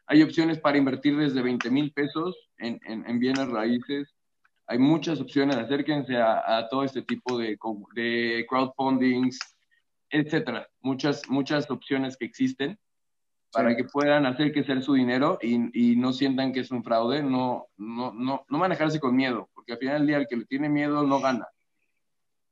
hay 0.08 0.24
opciones 0.24 0.60
para 0.60 0.78
invertir 0.78 1.17
desde 1.17 1.41
20 1.41 1.69
mil 1.71 1.91
pesos 1.91 2.36
en, 2.58 2.80
en, 2.86 3.19
bienes 3.19 3.48
raíces, 3.50 4.13
hay 4.67 4.78
muchas 4.80 5.19
opciones, 5.19 5.58
acérquense 5.58 6.17
a, 6.17 6.58
a 6.58 6.67
todo 6.69 6.84
este 6.84 7.02
tipo 7.02 7.38
de, 7.38 7.58
de 7.93 8.45
crowdfundings, 8.50 9.39
etcétera, 10.10 10.67
muchas, 10.82 11.28
muchas 11.30 11.69
opciones 11.69 12.17
que 12.17 12.26
existen 12.26 12.80
para 13.52 13.76
que 13.76 13.86
puedan 13.86 14.26
hacer 14.26 14.52
que 14.52 14.65
sea 14.65 14.82
su 14.82 14.93
dinero 14.93 15.39
y, 15.41 15.69
y, 15.74 15.95
no 15.95 16.12
sientan 16.12 16.52
que 16.52 16.60
es 16.60 16.71
un 16.71 16.84
fraude, 16.84 17.24
no, 17.24 17.67
no, 17.78 18.12
no, 18.12 18.45
no 18.50 18.58
manejarse 18.58 19.00
con 19.00 19.15
miedo, 19.15 19.50
porque 19.54 19.71
al 19.71 19.78
final 19.78 20.00
del 20.00 20.08
día 20.08 20.17
el 20.17 20.28
que 20.28 20.36
le 20.36 20.45
tiene 20.45 20.67
miedo 20.67 21.04
no 21.04 21.21
gana. 21.21 21.48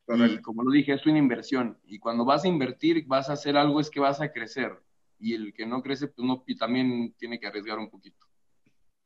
Y 0.08 0.42
como 0.42 0.64
lo 0.64 0.72
dije, 0.72 0.94
es 0.94 1.06
una 1.06 1.18
inversión. 1.18 1.78
Y 1.86 2.00
cuando 2.00 2.26
vas 2.26 2.44
a 2.44 2.48
invertir, 2.48 3.06
vas 3.08 3.30
a 3.30 3.34
hacer 3.34 3.58
algo, 3.58 3.80
es 3.80 3.90
que 3.90 4.00
vas 4.00 4.22
a 4.22 4.32
crecer. 4.32 4.78
Y 5.20 5.34
el 5.34 5.54
que 5.54 5.66
no 5.66 5.82
crece, 5.82 6.08
pues 6.08 6.28
no, 6.28 6.44
también 6.58 7.14
tiene 7.18 7.40
que 7.40 7.48
arriesgar 7.48 7.80
un 7.80 7.90
poquito. 7.90 8.26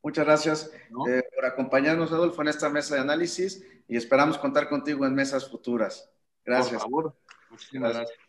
Muchas 0.01 0.25
gracias 0.25 0.71
eh, 1.09 1.23
por 1.35 1.45
acompañarnos, 1.45 2.11
Adolfo, 2.11 2.41
en 2.41 2.47
esta 2.47 2.69
mesa 2.69 2.95
de 2.95 3.01
análisis 3.01 3.65
y 3.87 3.97
esperamos 3.97 4.37
contar 4.37 4.69
contigo 4.69 5.05
en 5.05 5.13
mesas 5.13 5.49
futuras. 5.49 6.09
Gracias. 6.45 6.81
Por 6.81 6.91
favor. 6.91 7.17
Muchísimas 7.49 7.93
gracias. 7.93 8.19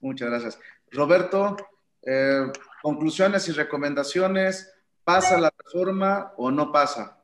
Muchas 0.00 0.28
gracias. 0.28 0.60
Roberto, 0.90 1.56
eh, 2.02 2.46
conclusiones 2.82 3.48
y 3.48 3.52
recomendaciones. 3.52 4.72
¿Pasa 5.04 5.40
la 5.40 5.52
reforma 5.56 6.32
o 6.36 6.50
no 6.50 6.70
pasa? 6.70 7.22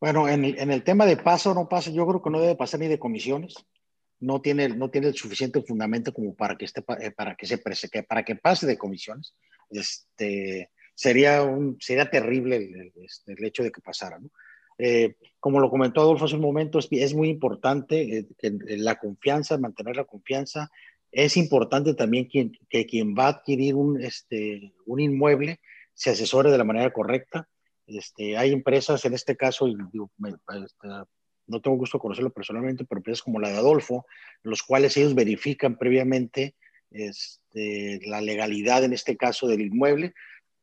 Bueno, 0.00 0.28
en 0.28 0.44
el, 0.44 0.58
en 0.58 0.70
el, 0.70 0.82
tema 0.82 1.04
de 1.04 1.16
pasa 1.16 1.50
o 1.50 1.54
no 1.54 1.68
pasa, 1.68 1.90
yo 1.90 2.06
creo 2.06 2.22
que 2.22 2.30
no 2.30 2.40
debe 2.40 2.56
pasar 2.56 2.80
ni 2.80 2.88
de 2.88 2.98
comisiones. 2.98 3.54
No 4.20 4.40
tiene, 4.40 4.68
no 4.68 4.90
tiene 4.90 5.08
el 5.08 5.14
suficiente 5.14 5.62
fundamento 5.62 6.12
como 6.12 6.34
para 6.34 6.56
que, 6.56 6.66
esté, 6.66 6.84
eh, 7.00 7.10
para 7.10 7.34
que, 7.34 7.46
se, 7.46 7.58
para 7.58 8.22
que 8.22 8.36
pase 8.36 8.66
de 8.66 8.78
comisiones. 8.78 9.34
Este, 9.70 10.70
sería, 10.94 11.42
un, 11.42 11.76
sería 11.80 12.10
terrible 12.10 12.56
el, 12.56 12.92
este, 13.04 13.34
hecho 13.46 13.62
de 13.62 13.72
que 13.72 13.80
pasara. 13.80 14.18
Eh, 14.78 15.16
como 15.38 15.60
lo 15.60 15.70
comentó 15.70 16.00
Adolfo 16.00 16.26
hace 16.26 16.36
un 16.36 16.42
momento, 16.42 16.78
es, 16.78 16.88
es 16.90 17.14
muy 17.14 17.28
importante 17.28 18.18
eh, 18.18 18.26
que 18.38 18.52
la 18.76 18.98
confianza, 18.98 19.58
mantener 19.58 19.96
la 19.96 20.04
confianza, 20.04 20.70
es 21.12 21.36
importante 21.36 21.94
también 21.94 22.28
que 22.28 22.86
quien 22.86 23.14
va 23.14 23.26
a 23.26 23.30
adquirir 23.30 23.74
un, 23.74 24.00
este, 24.00 24.72
un 24.86 25.00
inmueble 25.00 25.60
se 25.94 26.10
asesore 26.10 26.50
de 26.50 26.58
la 26.58 26.64
manera 26.64 26.92
correcta. 26.92 27.48
Este, 27.86 28.36
hay 28.36 28.52
empresas, 28.52 29.04
en 29.04 29.14
este 29.14 29.36
caso, 29.36 29.66
este, 29.66 30.88
no 31.46 31.60
tengo 31.60 31.76
gusto 31.76 31.98
conocerlo 31.98 32.30
personalmente, 32.30 32.84
pero 32.84 32.98
empresas 32.98 33.22
como 33.22 33.40
la 33.40 33.48
de 33.48 33.56
Adolfo, 33.56 34.06
los 34.42 34.62
cuales 34.62 34.96
ellos 34.96 35.14
verifican 35.14 35.76
previamente 35.76 36.54
este, 36.90 38.00
la 38.06 38.20
legalidad, 38.20 38.84
en 38.84 38.92
este 38.92 39.16
caso, 39.16 39.48
del 39.48 39.62
inmueble, 39.62 40.14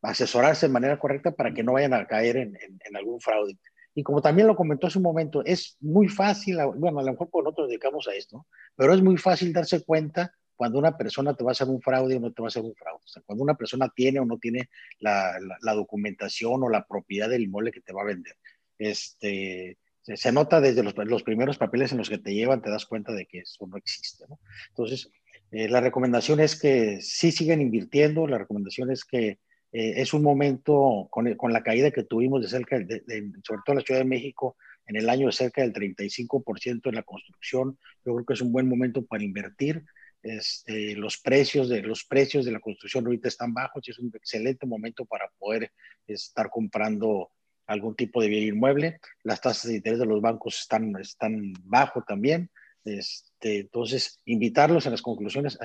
asesorarse 0.02 0.68
de 0.68 0.74
manera 0.74 1.00
correcta 1.00 1.32
para 1.32 1.54
que 1.54 1.63
no 1.63 1.74
vayan 1.74 1.94
a 1.94 2.08
caer 2.08 2.38
en, 2.38 2.58
en 2.58 2.96
algún 2.96 3.20
fraude. 3.20 3.58
Y 3.94 4.04
como 4.04 4.22
también 4.22 4.48
lo 4.48 4.56
comentó 4.56 4.88
hace 4.88 5.00
un 5.00 5.04
momento, 5.04 5.44
es 5.44 5.76
muy 5.80 6.08
fácil, 6.08 6.58
bueno, 6.76 7.00
a 7.00 7.04
lo 7.04 7.12
mejor 7.12 7.30
por 7.30 7.44
nosotros 7.44 7.70
dedicamos 7.70 8.08
a 8.08 8.13
esto, 8.13 8.46
pero 8.76 8.94
es 8.94 9.02
muy 9.02 9.18
fácil 9.18 9.52
darse 9.52 9.84
cuenta 9.84 10.32
cuando 10.56 10.80
una 10.80 10.98
persona 10.98 11.36
te 11.36 11.44
va 11.44 11.50
a 11.50 11.54
hacer 11.54 11.68
un 11.68 11.82
fraude 11.82 12.18
o 12.18 12.20
no 12.20 12.32
te 12.32 12.42
va 12.42 12.48
a 12.48 12.50
hacer 12.50 12.63
un 12.63 12.76
fraude. 12.76 13.02
O 13.04 13.08
sea, 13.08 13.24
cuando 13.26 13.44
una 13.44 13.56
persona 13.56 13.90
tiene 13.96 14.20
o 14.20 14.26
no 14.26 14.38
tiene 14.38 14.70
la, 15.00 15.40
la, 15.62 15.74
documentación 15.74 16.63
o 16.63 16.70
la 16.70 16.86
propiedad 16.86 17.30
del 17.30 17.44
inmueble 17.44 17.72
que 17.72 17.82
te 17.82 17.94
va 17.94 18.02
a 18.02 18.06
vender. 18.06 18.36
Este, 18.78 19.78
se, 20.15 20.32
nota 20.32 20.62
desde 20.62 20.84
los, 20.84 21.24
primeros 21.24 21.58
papeles 21.58 21.91
en 21.91 21.98
los 21.98 22.10
que 22.10 22.17
te 22.17 22.34
llevan, 22.34 22.62
te 22.62 22.70
das 22.70 22.86
cuenta 22.86 23.13
de 23.13 23.26
que 23.26 23.39
eso 23.39 23.67
no 23.67 23.78
existe. 23.78 24.26
Entonces, 24.70 25.12
eh, 25.52 25.67
la 25.67 25.82
recomendación 25.82 26.39
es 26.39 26.60
que 26.60 27.02
sí 27.02 27.32
siguen 27.32 27.62
invirtiendo, 27.62 28.28
la 28.28 28.38
recomendación 28.38 28.91
es 28.91 29.04
que 29.04 29.39
eh, 29.72 29.93
es 29.98 30.13
un 30.13 30.24
momento 30.24 31.08
con, 31.12 31.34
con, 31.36 31.52
la 31.52 31.63
caída 31.63 31.91
que 31.91 32.04
tuvimos 32.04 32.41
de 32.41 32.48
cerca, 32.48 32.80
de, 32.80 33.04
de, 33.06 33.32
sobre 33.43 33.62
todo 33.65 33.74
en 33.74 33.78
la 33.78 33.84
Ciudad 33.84 34.02
de 34.02 34.06
México, 34.06 34.56
en 34.86 34.96
el 34.96 35.10
año 35.10 35.28
de 35.28 35.34
cerca 35.34 35.62
del 35.62 35.74
35% 35.74 36.88
en 36.88 36.96
la 36.96 37.04
construcción. 37.04 37.78
Yo 38.06 38.15
creo 38.15 38.26
que 38.26 38.34
es 38.34 38.41
un 38.41 38.52
buen 38.52 38.67
momento 38.67 39.06
para 39.06 39.24
invertir. 39.24 39.84
Este, 40.24 40.96
los, 40.96 41.17
precios 41.17 41.70
de, 41.70 41.82
los 41.84 42.04
precios 42.04 42.43
de 42.46 42.52
la 42.52 42.60
construcción 42.60 43.06
ahorita 43.06 43.28
están 43.28 43.54
bajos 43.54 43.88
y 43.88 43.91
es 43.91 44.00
un 44.00 44.12
excelente 44.15 44.65
momento 44.65 45.06
para 45.06 45.30
poder 45.38 45.72
estar 46.08 46.50
comprando 46.50 47.32
algún 47.67 47.95
tipo 47.95 48.21
de 48.21 48.30
bien 48.30 48.43
inmueble. 48.56 48.99
Las 49.23 49.41
tasas 49.41 49.69
de 49.69 49.77
interés 49.77 49.99
de 49.99 50.06
los 50.06 50.21
bancos 50.21 50.60
están, 50.62 50.95
están 50.99 51.53
bajo 51.63 52.01
también. 52.01 52.49
Este, 52.86 53.60
entonces, 53.60 54.21
invitarlos 54.25 54.86
en 54.86 54.93
las 54.93 55.01
conclusiones, 55.01 55.60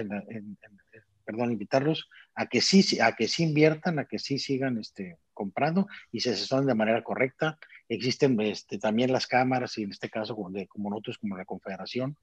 perdón, 1.25 1.53
invitarlos 1.53 2.09
a 2.35 2.47
que 2.47 2.61
sí, 2.61 3.01
a 3.01 3.13
que 3.13 3.29
sí 3.29 3.45
inviertan, 3.45 4.01
a 4.01 4.07
que 4.07 4.19
sí 4.19 4.39
sigan 4.39 4.79
este, 4.79 5.17
comprando 5.33 5.87
y 6.11 6.21
se 6.21 6.31
asesoren 6.31 6.67
de 6.67 6.75
manera 6.75 7.03
correcta. 7.05 7.59
Existen 7.89 8.41
este, 8.41 8.79
también 8.79 9.13
las 9.13 9.29
cámaras 9.29 9.79
y 9.79 9.85
en 9.85 9.91
este 9.91 10.11
caso 10.11 10.35
como, 10.35 10.51
de, 10.51 10.67
como 10.67 10.91
nosotros, 10.91 11.19
como 11.19 11.37
la 11.37 11.45
Confederación, 11.45 12.17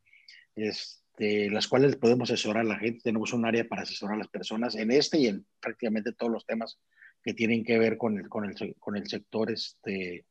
este, 0.55 1.49
las 1.49 1.67
cuales 1.67 1.95
podemos 1.95 2.29
asesorar 2.29 2.65
a 2.65 2.69
la 2.69 2.79
gente. 2.79 2.99
Tenemos 3.03 3.31
un 3.31 3.45
área 3.45 3.65
para 3.65 3.83
asesorar 3.83 4.15
a 4.15 4.19
las 4.19 4.27
personas 4.27 4.75
en 4.75 4.91
este 4.91 5.17
y 5.19 5.27
en 5.27 5.45
prácticamente 5.61 6.11
todos 6.11 6.31
los 6.31 6.45
temas 6.45 6.77
que 7.23 7.34
tienen 7.34 7.63
que 7.63 7.77
ver 7.77 7.97
con 7.97 8.17
el, 8.17 8.29
con 8.29 8.45
el, 8.45 8.75
con 8.79 8.95
el 8.95 9.08
sector 9.08 9.51
este, 9.51 10.25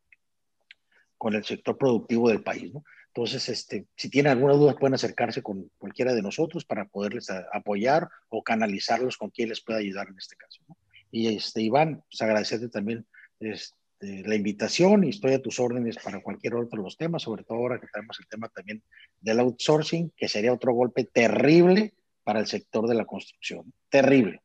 con 1.19 1.35
el 1.35 1.45
sector 1.45 1.77
productivo 1.77 2.29
del 2.29 2.43
país. 2.43 2.73
¿no? 2.73 2.85
Entonces, 3.09 3.49
este, 3.49 3.87
si 3.97 4.09
tienen 4.09 4.33
alguna 4.33 4.55
duda, 4.55 4.77
pueden 4.77 4.95
acercarse 4.95 5.43
con 5.43 5.71
cualquiera 5.77 6.15
de 6.15 6.23
nosotros 6.23 6.65
para 6.65 6.87
poderles 6.87 7.29
apoyar 7.53 8.09
o 8.29 8.43
canalizarlos 8.43 9.17
con 9.17 9.31
quien 9.31 9.49
les 9.49 9.61
pueda 9.61 9.81
ayudar 9.81 10.09
en 10.09 10.17
este 10.17 10.37
caso. 10.37 10.63
¿no? 10.69 10.77
Y 11.11 11.35
este, 11.37 11.63
Iván, 11.63 12.05
pues 12.09 12.23
agradecerte 12.23 12.69
también 12.69 13.07
este, 13.41 13.75
la 14.01 14.37
invitación 14.37 15.05
y 15.05 15.11
estoy 15.11 15.33
a 15.33 15.43
tus 15.43 15.59
órdenes 15.59 15.99
para 15.99 16.23
cualquier 16.23 16.55
otro 16.55 16.79
de 16.79 16.85
los 16.85 16.97
temas, 16.97 17.23
sobre 17.23 17.43
todo 17.43 17.59
ahora 17.59 17.81
que 17.81 17.89
tenemos 17.93 18.19
el 18.21 18.29
tema 18.29 18.49
también 18.49 18.83
del 19.21 19.41
outsourcing, 19.41 20.13
que 20.17 20.29
sería 20.29 20.53
otro 20.53 20.73
golpe 20.73 21.05
terrible 21.05 21.95
para 22.23 22.41
el 22.41 22.47
sector 22.47 22.87
de 22.87 22.95
la 22.95 23.05
construcción. 23.05 23.73
Terrible. 23.89 24.43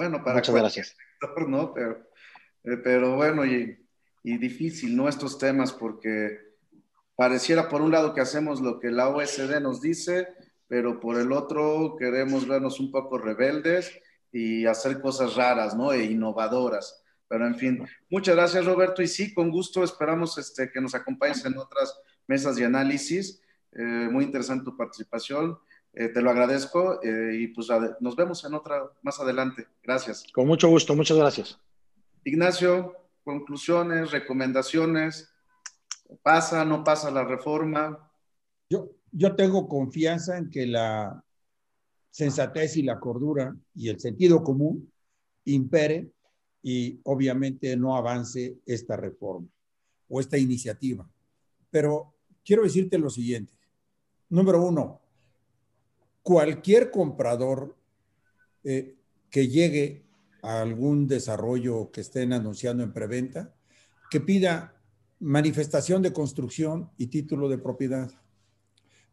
Bueno, 0.00 0.24
para 0.24 0.36
Muchas 0.36 0.54
gracias. 0.54 0.96
¿no? 1.46 1.74
Pero, 1.74 2.06
eh, 2.64 2.78
pero 2.82 3.16
bueno, 3.16 3.44
y, 3.44 3.86
y 4.22 4.38
difícil, 4.38 4.96
¿no? 4.96 5.10
Estos 5.10 5.36
temas, 5.36 5.74
porque 5.74 6.38
pareciera 7.14 7.68
por 7.68 7.82
un 7.82 7.90
lado 7.90 8.14
que 8.14 8.22
hacemos 8.22 8.62
lo 8.62 8.80
que 8.80 8.90
la 8.90 9.10
OSD 9.10 9.60
nos 9.60 9.82
dice, 9.82 10.28
pero 10.68 11.00
por 11.00 11.20
el 11.20 11.32
otro 11.32 11.96
queremos 11.98 12.48
vernos 12.48 12.80
un 12.80 12.90
poco 12.90 13.18
rebeldes 13.18 13.92
y 14.32 14.64
hacer 14.64 15.02
cosas 15.02 15.34
raras, 15.34 15.76
¿no? 15.76 15.92
E 15.92 16.04
innovadoras. 16.04 17.04
Pero 17.28 17.46
en 17.46 17.56
fin, 17.56 17.86
muchas 18.08 18.36
gracias 18.36 18.64
Roberto 18.64 19.02
y 19.02 19.06
sí, 19.06 19.34
con 19.34 19.50
gusto 19.50 19.84
esperamos 19.84 20.38
este, 20.38 20.70
que 20.72 20.80
nos 20.80 20.94
acompañes 20.94 21.44
en 21.44 21.58
otras 21.58 21.94
mesas 22.26 22.56
de 22.56 22.64
análisis. 22.64 23.42
Eh, 23.72 24.08
muy 24.10 24.24
interesante 24.24 24.64
tu 24.64 24.74
participación. 24.74 25.58
Eh, 25.92 26.08
te 26.08 26.22
lo 26.22 26.30
agradezco 26.30 27.02
eh, 27.02 27.36
y 27.36 27.48
pues 27.48 27.68
nos 28.00 28.14
vemos 28.14 28.44
en 28.44 28.54
otra 28.54 28.90
más 29.02 29.18
adelante. 29.20 29.66
Gracias. 29.82 30.24
Con 30.32 30.46
mucho 30.46 30.68
gusto, 30.68 30.94
muchas 30.94 31.16
gracias. 31.16 31.58
Ignacio, 32.24 32.96
conclusiones, 33.24 34.10
recomendaciones. 34.12 35.32
¿Pasa, 36.22 36.64
no 36.64 36.84
pasa 36.84 37.10
la 37.10 37.24
reforma? 37.24 38.10
Yo, 38.68 38.90
yo 39.10 39.34
tengo 39.34 39.68
confianza 39.68 40.38
en 40.38 40.50
que 40.50 40.66
la 40.66 41.24
sensatez 42.10 42.76
y 42.76 42.82
la 42.82 42.98
cordura 42.98 43.54
y 43.74 43.88
el 43.88 44.00
sentido 44.00 44.42
común 44.42 44.92
impere 45.44 46.10
y 46.62 47.00
obviamente 47.04 47.76
no 47.76 47.96
avance 47.96 48.58
esta 48.66 48.96
reforma 48.96 49.48
o 50.08 50.20
esta 50.20 50.36
iniciativa. 50.36 51.08
Pero 51.70 52.14
quiero 52.44 52.62
decirte 52.64 52.98
lo 52.98 53.10
siguiente. 53.10 53.54
Número 54.28 54.62
uno, 54.62 55.00
cualquier 56.22 56.90
comprador 56.90 57.76
eh, 58.64 58.96
que 59.30 59.48
llegue 59.48 60.04
a 60.42 60.60
algún 60.60 61.06
desarrollo 61.06 61.90
que 61.90 62.00
estén 62.00 62.32
anunciando 62.32 62.82
en 62.82 62.92
preventa, 62.92 63.54
que 64.10 64.20
pida 64.20 64.74
manifestación 65.20 66.02
de 66.02 66.12
construcción 66.12 66.90
y 66.96 67.08
título 67.08 67.48
de 67.48 67.58
propiedad. 67.58 68.10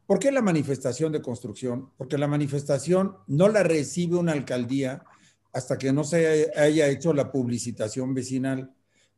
¿Por 0.06 0.20
qué 0.20 0.32
la 0.32 0.42
manifestación 0.42 1.12
de 1.12 1.22
construcción? 1.22 1.92
Porque 1.98 2.18
la 2.18 2.28
manifestación 2.28 3.18
no 3.28 3.50
la 3.50 3.64
recibe 3.64 4.16
una 4.16 4.32
alcaldía 4.32 5.04
hasta 5.52 5.78
que 5.78 5.92
no 5.92 6.04
se 6.04 6.52
haya 6.56 6.88
hecho 6.88 7.14
la 7.14 7.32
publicitación 7.32 8.14
vecinal. 8.14 8.74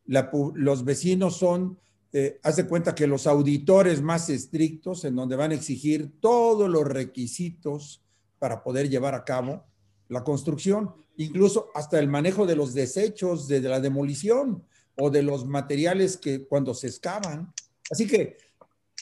los 0.05 0.85
vecinos 0.85 1.37
son, 1.37 1.79
eh, 2.11 2.39
haz 2.43 2.55
de 2.55 2.67
cuenta 2.67 2.95
que 2.95 3.05
los 3.05 3.27
auditores 3.27 4.01
más 4.01 4.29
estrictos, 4.29 5.05
en 5.05 5.15
donde 5.15 5.35
van 5.35 5.51
a 5.51 5.55
exigir 5.55 6.19
todos 6.19 6.69
los 6.69 6.83
requisitos 6.85 8.01
para 8.39 8.63
poder 8.63 8.89
llevar 8.89 9.13
a 9.13 9.23
cabo 9.23 9.63
la 10.07 10.23
construcción, 10.23 10.93
incluso 11.17 11.69
hasta 11.75 11.99
el 11.99 12.07
manejo 12.07 12.47
de 12.47 12.55
los 12.55 12.73
desechos 12.73 13.47
de 13.47 13.61
la 13.61 13.79
demolición 13.79 14.63
o 14.97 15.09
de 15.09 15.21
los 15.21 15.45
materiales 15.45 16.17
que 16.17 16.45
cuando 16.47 16.73
se 16.73 16.87
excavan. 16.87 17.53
Así 17.91 18.07
que 18.07 18.37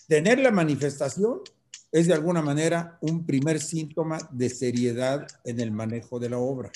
tener 0.08 0.39
la 0.39 0.52
manifestación 0.52 1.41
es 1.91 2.08
de 2.08 2.13
alguna 2.13 2.41
manera 2.41 2.98
un 3.02 3.26
primer 3.26 3.62
síntoma 3.62 4.17
de 4.32 4.50
seriedad 4.50 5.26
en 5.46 5.60
el 5.62 5.72
manejo 5.72 6.20
de 6.20 6.30
la 6.30 6.39
obra. 6.39 6.72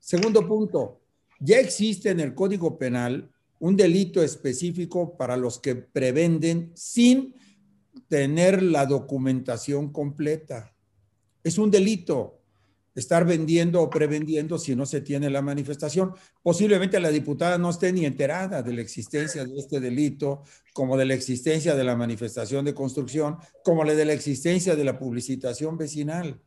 Segundo 0.00 0.46
punto, 0.46 1.00
ya 1.38 1.58
existe 1.58 2.10
en 2.10 2.20
el 2.20 2.34
Código 2.34 2.78
Penal 2.78 3.30
un 3.64 3.76
delito 3.76 4.22
específico 4.22 5.16
para 5.16 5.38
los 5.38 5.58
que 5.58 5.74
prevenden 5.74 6.70
sin 6.74 7.34
tener 8.08 8.62
la 8.62 8.84
documentación 8.84 9.90
completa. 9.90 10.76
Es 11.42 11.56
un 11.56 11.70
delito 11.70 12.42
estar 12.94 13.24
vendiendo 13.24 13.80
o 13.80 13.88
prevendiendo 13.88 14.58
si 14.58 14.76
no 14.76 14.84
se 14.84 15.00
tiene 15.00 15.30
la 15.30 15.40
manifestación. 15.40 16.12
Posiblemente 16.42 17.00
la 17.00 17.08
diputada 17.08 17.56
no 17.56 17.70
esté 17.70 17.90
ni 17.90 18.04
enterada 18.04 18.62
de 18.62 18.74
la 18.74 18.82
existencia 18.82 19.46
de 19.46 19.58
este 19.58 19.80
delito, 19.80 20.42
como 20.74 20.98
de 20.98 21.06
la 21.06 21.14
existencia 21.14 21.74
de 21.74 21.84
la 21.84 21.96
manifestación 21.96 22.66
de 22.66 22.74
construcción, 22.74 23.38
como 23.62 23.82
de 23.86 24.04
la 24.04 24.12
existencia 24.12 24.76
de 24.76 24.84
la 24.84 24.98
publicitación 24.98 25.78
vecinal. 25.78 26.38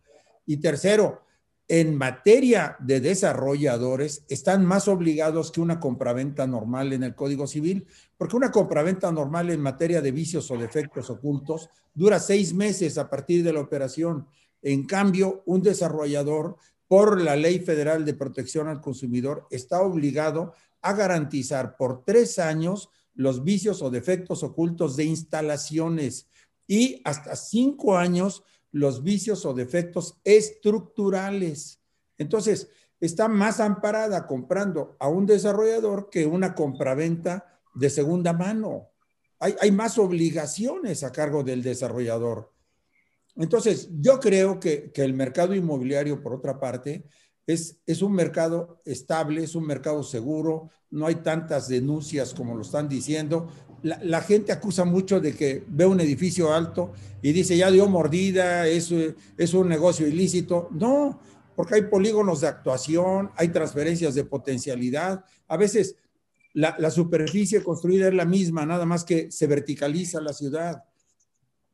Y 0.45 0.57
tercero, 0.57 1.23
en 1.67 1.97
materia 1.97 2.77
de 2.79 3.01
desarrolladores, 3.01 4.23
están 4.29 4.65
más 4.65 4.87
obligados 4.87 5.51
que 5.51 5.59
una 5.59 5.79
compraventa 5.79 6.47
normal 6.47 6.93
en 6.93 7.03
el 7.03 7.13
Código 7.13 7.45
Civil, 7.45 7.85
porque 8.17 8.37
una 8.37 8.51
compraventa 8.51 9.11
normal 9.11 9.49
en 9.49 9.59
materia 9.59 10.01
de 10.01 10.11
vicios 10.11 10.49
o 10.49 10.57
defectos 10.57 11.09
ocultos 11.09 11.69
dura 11.93 12.19
seis 12.19 12.53
meses 12.53 12.97
a 12.97 13.09
partir 13.09 13.43
de 13.43 13.51
la 13.51 13.59
operación. 13.59 14.27
En 14.61 14.85
cambio, 14.85 15.43
un 15.45 15.61
desarrollador, 15.61 16.55
por 16.87 17.21
la 17.21 17.35
Ley 17.35 17.59
Federal 17.59 18.05
de 18.05 18.13
Protección 18.13 18.69
al 18.69 18.79
Consumidor, 18.79 19.45
está 19.51 19.81
obligado 19.81 20.53
a 20.81 20.93
garantizar 20.93 21.75
por 21.75 22.05
tres 22.05 22.39
años 22.39 22.89
los 23.13 23.43
vicios 23.43 23.81
o 23.81 23.89
defectos 23.89 24.41
ocultos 24.43 24.95
de 24.95 25.03
instalaciones 25.03 26.29
y 26.65 27.01
hasta 27.03 27.35
cinco 27.35 27.97
años 27.97 28.43
los 28.71 29.03
vicios 29.03 29.45
o 29.45 29.53
defectos 29.53 30.19
estructurales. 30.23 31.81
Entonces, 32.17 32.69
está 32.99 33.27
más 33.27 33.59
amparada 33.59 34.27
comprando 34.27 34.95
a 34.99 35.07
un 35.07 35.25
desarrollador 35.25 36.09
que 36.09 36.25
una 36.25 36.55
compraventa 36.55 37.59
de 37.75 37.89
segunda 37.89 38.33
mano. 38.33 38.89
Hay, 39.39 39.55
hay 39.61 39.71
más 39.71 39.97
obligaciones 39.97 41.03
a 41.03 41.11
cargo 41.11 41.43
del 41.43 41.61
desarrollador. 41.61 42.51
Entonces, 43.37 43.89
yo 43.99 44.19
creo 44.19 44.59
que, 44.59 44.91
el 44.95 45.13
mercado 45.13 45.53
inmobiliario, 45.53 46.21
por 46.21 46.33
otra 46.33 46.59
parte, 46.59 47.07
es, 47.45 47.79
es, 47.85 48.01
un 48.01 48.13
mercado 48.13 48.81
estable, 48.83 49.43
es 49.43 49.55
un 49.55 49.65
mercado 49.65 50.03
seguro, 50.03 50.69
no 50.89 51.05
hay 51.05 51.15
tantas 51.15 51.67
denuncias 51.67 52.33
como 52.33 52.55
lo 52.55 52.63
están 52.63 52.89
diciendo. 52.89 53.47
La, 53.83 54.21
gente 54.21 54.51
acusa 54.51 54.85
mucho 54.85 55.19
de 55.19 55.33
que 55.33 55.63
ve 55.67 55.85
un 55.85 55.99
edificio 55.99 56.53
alto 56.53 56.93
y 57.21 57.31
dice, 57.31 57.55
ya 57.55 57.71
dio 57.71 57.87
mordida, 57.87 58.67
es, 58.67 58.93
es 59.37 59.53
un 59.53 59.69
negocio 59.69 60.07
ilícito. 60.07 60.69
No, 60.71 61.19
porque 61.55 61.75
hay 61.75 61.81
polígonos 61.83 62.41
de 62.41 62.47
actuación, 62.47 63.31
hay 63.35 63.49
transferencias 63.49 64.15
de 64.15 64.25
potencialidad. 64.25 65.23
A 65.47 65.57
veces 65.57 65.95
la, 66.53 66.75
la 66.79 66.91
superficie 66.91 67.63
construida 67.63 68.07
es 68.07 68.13
la 68.13 68.25
misma, 68.25 68.65
nada 68.65 68.85
más 68.85 69.03
que 69.03 69.31
se 69.31 69.47
verticaliza 69.47 70.21
la 70.21 70.33
ciudad. 70.33 70.83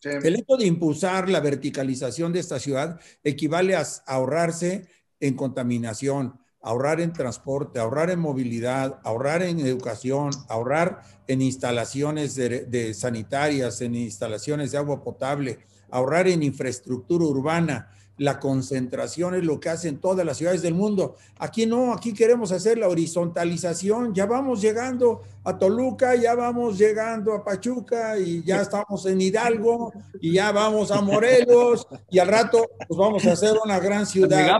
El 0.03 0.35
hecho 0.35 0.57
de 0.57 0.65
impulsar 0.65 1.29
la 1.29 1.39
verticalización 1.39 2.33
de 2.33 2.39
esta 2.39 2.59
ciudad 2.59 2.99
equivale 3.23 3.75
a 3.75 3.85
ahorrarse 4.05 4.87
en 5.19 5.35
contaminación, 5.35 6.39
ahorrar 6.63 7.01
en 7.01 7.13
transporte, 7.13 7.79
ahorrar 7.79 8.09
en 8.09 8.19
movilidad, 8.19 8.99
ahorrar 9.03 9.43
en 9.43 9.59
educación, 9.59 10.31
ahorrar 10.47 11.01
en 11.27 11.41
instalaciones 11.41 12.35
de 12.35 12.93
sanitarias, 12.93 13.81
en 13.81 13.95
instalaciones 13.95 14.71
de 14.71 14.77
agua 14.77 15.03
potable, 15.03 15.59
ahorrar 15.91 16.27
en 16.27 16.41
infraestructura 16.41 17.25
urbana 17.25 17.91
la 18.17 18.39
concentración 18.39 19.35
es 19.35 19.43
lo 19.43 19.59
que 19.59 19.69
hacen 19.69 19.97
todas 19.97 20.25
las 20.25 20.37
ciudades 20.37 20.61
del 20.61 20.73
mundo. 20.73 21.15
Aquí 21.37 21.65
no, 21.65 21.93
aquí 21.93 22.13
queremos 22.13 22.51
hacer 22.51 22.77
la 22.77 22.87
horizontalización. 22.87 24.13
Ya 24.13 24.25
vamos 24.25 24.61
llegando 24.61 25.21
a 25.43 25.57
Toluca, 25.57 26.15
ya 26.15 26.35
vamos 26.35 26.77
llegando 26.77 27.33
a 27.33 27.43
Pachuca 27.43 28.17
y 28.17 28.43
ya 28.43 28.61
estamos 28.61 29.05
en 29.05 29.19
Hidalgo 29.19 29.91
y 30.21 30.33
ya 30.33 30.51
vamos 30.51 30.91
a 30.91 31.01
Morelos 31.01 31.87
y 32.09 32.19
al 32.19 32.27
rato 32.27 32.69
pues 32.87 32.97
vamos 32.97 33.25
a 33.25 33.33
hacer 33.33 33.57
una 33.63 33.79
gran 33.79 34.05
ciudad. 34.05 34.59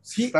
Sí, 0.00 0.32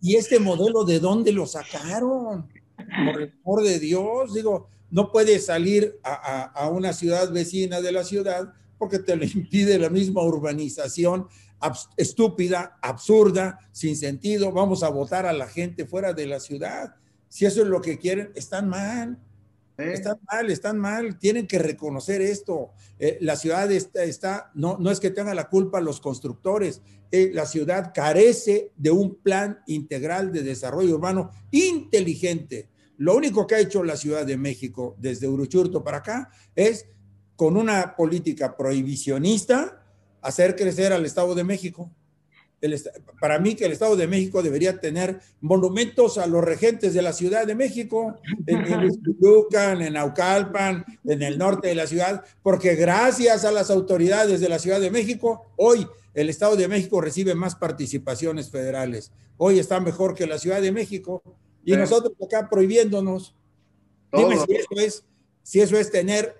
y, 0.00 0.12
y 0.12 0.16
este 0.16 0.38
modelo 0.38 0.84
de 0.84 1.00
dónde 1.00 1.32
lo 1.32 1.46
sacaron? 1.46 2.46
Por 2.76 3.22
el 3.22 3.34
amor 3.42 3.62
de 3.62 3.78
Dios, 3.78 4.34
digo, 4.34 4.68
no 4.92 5.10
puedes 5.10 5.46
salir 5.46 5.98
a, 6.04 6.68
una 6.68 6.92
ciudad 6.92 7.32
vecina 7.32 7.80
de 7.80 7.92
la 7.92 8.04
ciudad 8.04 8.52
porque 8.82 8.98
te 8.98 9.14
lo 9.14 9.24
impide 9.34 9.78
la 9.78 9.90
misma 9.90 10.22
urbanización 10.22 11.28
estúpida, 11.96 12.80
absurda, 12.82 13.60
sin 13.70 13.96
sentido. 13.96 14.50
Vamos 14.50 14.82
a 14.82 14.88
votar 14.88 15.24
a 15.24 15.32
la 15.32 15.46
gente 15.46 15.86
fuera 15.86 16.12
de 16.12 16.26
la 16.26 16.40
ciudad. 16.40 16.96
Si 17.28 17.46
eso 17.46 17.62
es 17.62 17.68
lo 17.68 17.80
que 17.80 17.96
quieren, 17.96 18.32
están 18.34 18.68
mal. 18.68 19.20
Están 19.78 20.18
mal, 20.28 20.50
están 20.50 20.78
mal, 20.80 21.16
tienen 21.16 21.46
que 21.46 21.60
reconocer 21.60 22.22
esto. 22.22 22.72
Eh, 22.98 23.18
la 23.20 23.36
ciudad 23.36 23.70
está, 23.70 24.50
no, 24.54 24.76
no 24.78 24.90
es 24.90 24.98
que 24.98 25.10
tenga 25.10 25.32
la 25.32 25.48
culpa 25.48 25.80
los 25.80 26.00
constructores, 26.00 26.82
eh, 27.12 27.30
la 27.32 27.46
ciudad 27.46 27.92
carece 27.94 28.72
de 28.76 28.90
un 28.90 29.14
plan 29.14 29.60
integral 29.68 30.32
de 30.32 30.42
desarrollo 30.42 30.96
urbano 30.96 31.30
inteligente. 31.52 32.68
Lo 32.96 33.14
único 33.14 33.46
que 33.46 33.54
ha 33.54 33.60
hecho 33.60 33.84
la 33.84 33.96
Ciudad 33.96 34.26
de 34.26 34.36
México 34.36 34.96
desde 34.98 35.28
Uruchurto 35.28 35.84
para 35.84 35.98
acá 35.98 36.30
es 36.54 36.86
con 37.36 37.56
una 37.56 37.96
política 37.96 38.56
prohibicionista 38.56 39.84
hacer 40.20 40.54
crecer 40.54 40.92
al 40.92 41.04
Estado 41.04 41.34
de 41.34 41.44
México 41.44 41.90
para 43.20 43.38
mí 43.40 43.54
que 43.54 43.64
el 43.64 43.72
Estado 43.72 43.96
de 43.96 44.06
México 44.06 44.42
debería 44.42 44.78
tener 44.78 45.20
monumentos 45.40 46.16
a 46.18 46.26
los 46.26 46.44
regentes 46.44 46.94
de 46.94 47.02
la 47.02 47.12
Ciudad 47.12 47.46
de 47.46 47.54
México, 47.56 48.16
en, 48.46 48.60
en 48.72 49.82
en 49.82 49.92
Naucalpan, 49.92 50.84
en 51.04 51.22
el 51.22 51.38
norte 51.38 51.68
de 51.68 51.74
la 51.74 51.86
ciudad, 51.86 52.24
porque 52.42 52.76
gracias 52.76 53.44
a 53.44 53.50
las 53.50 53.70
autoridades 53.70 54.40
de 54.40 54.48
la 54.48 54.60
Ciudad 54.60 54.80
de 54.80 54.90
México, 54.90 55.52
hoy 55.56 55.86
el 56.14 56.28
Estado 56.28 56.56
de 56.56 56.68
México 56.68 57.00
recibe 57.00 57.34
más 57.34 57.56
participaciones 57.56 58.50
federales. 58.50 59.10
Hoy 59.38 59.58
está 59.58 59.80
mejor 59.80 60.14
que 60.14 60.26
la 60.26 60.38
Ciudad 60.38 60.60
de 60.60 60.70
México 60.70 61.22
y 61.64 61.74
nosotros 61.74 62.14
acá 62.24 62.48
prohibiéndonos. 62.48 63.34
Dime 64.12 64.36
si 64.36 64.54
eso 64.54 64.74
es, 64.76 65.04
si 65.42 65.60
eso 65.60 65.76
es 65.78 65.90
tener 65.90 66.36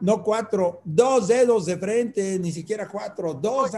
no 0.00 0.22
cuatro, 0.22 0.80
dos 0.84 1.28
dedos 1.28 1.66
de 1.66 1.76
frente, 1.76 2.38
ni 2.38 2.52
siquiera 2.52 2.88
cuatro, 2.88 3.34
dos 3.34 3.70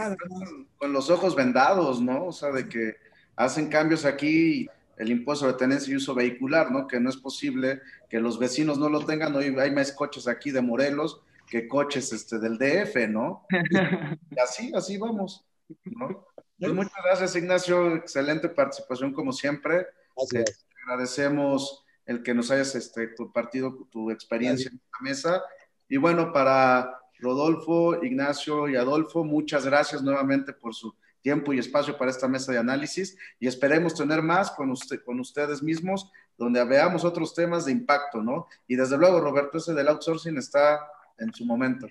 Con 0.77 0.93
los 0.93 1.09
ojos 1.09 1.35
vendados, 1.35 2.01
¿no? 2.01 2.25
O 2.25 2.31
sea, 2.31 2.51
de 2.51 2.67
que 2.67 2.95
hacen 3.35 3.69
cambios 3.69 4.05
aquí, 4.05 4.67
el 4.97 5.11
impuesto 5.11 5.47
de 5.47 5.53
tenencia 5.53 5.91
y 5.91 5.97
uso 5.97 6.15
vehicular, 6.15 6.71
¿no? 6.71 6.87
Que 6.87 6.99
no 6.99 7.09
es 7.09 7.17
posible 7.17 7.81
que 8.09 8.19
los 8.19 8.39
vecinos 8.39 8.79
no 8.79 8.89
lo 8.89 9.05
tengan. 9.05 9.35
Hoy 9.35 9.55
hay 9.59 9.71
más 9.71 9.91
coches 9.91 10.27
aquí 10.27 10.51
de 10.51 10.61
Morelos 10.61 11.21
que 11.47 11.67
coches 11.67 12.11
este, 12.11 12.39
del 12.39 12.57
DF, 12.57 13.07
¿no? 13.09 13.45
Y 14.31 14.39
así, 14.39 14.71
así 14.75 14.97
vamos, 14.97 15.45
¿no? 15.85 16.25
Pues 16.59 16.73
muchas 16.73 17.03
gracias, 17.05 17.35
Ignacio. 17.35 17.95
Excelente 17.95 18.49
participación, 18.49 19.13
como 19.13 19.31
siempre. 19.31 19.85
Gracias. 20.15 20.65
agradecemos 20.83 21.85
el 22.07 22.23
que 22.23 22.33
nos 22.33 22.49
hayas 22.49 22.73
este, 22.73 23.13
compartido 23.13 23.87
tu 23.91 24.09
experiencia 24.09 24.69
en 24.71 24.77
esta 24.77 24.97
mesa 25.01 25.43
y 25.89 25.97
bueno, 25.97 26.31
para 26.33 26.99
Rodolfo, 27.19 28.03
Ignacio 28.03 28.67
y 28.67 28.75
Adolfo, 28.75 29.23
muchas 29.23 29.65
gracias 29.65 30.01
nuevamente 30.01 30.53
por 30.53 30.73
su 30.73 30.93
tiempo 31.21 31.51
y 31.53 31.59
espacio 31.59 31.97
para 31.97 32.11
esta 32.11 32.27
mesa 32.27 32.51
de 32.51 32.57
análisis 32.57 33.17
y 33.39 33.47
esperemos 33.47 33.95
tener 33.95 34.21
más 34.21 34.51
con, 34.51 34.71
usted, 34.71 35.01
con 35.03 35.19
ustedes 35.19 35.61
mismos 35.63 36.11
donde 36.37 36.63
veamos 36.63 37.03
otros 37.03 37.33
temas 37.33 37.65
de 37.65 37.71
impacto, 37.71 38.21
¿no? 38.21 38.47
Y 38.67 38.75
desde 38.75 38.97
luego, 38.97 39.19
Roberto, 39.19 39.57
ese 39.57 39.73
del 39.73 39.87
outsourcing 39.87 40.37
está 40.37 40.79
en 41.17 41.33
su 41.33 41.45
momento. 41.45 41.87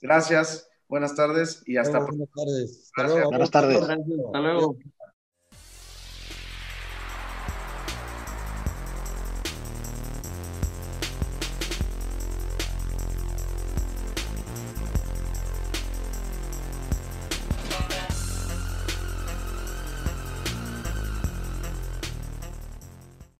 Gracias, 0.00 0.68
buenas 0.88 1.14
tardes 1.14 1.62
y 1.66 1.76
hasta 1.76 1.98
pronto. 1.98 2.26
Buenas 2.34 2.90
tardes. 2.96 3.28
Buenas 3.28 3.50
tardes. 3.50 3.82
Hasta 3.82 4.40
luego. 4.40 4.76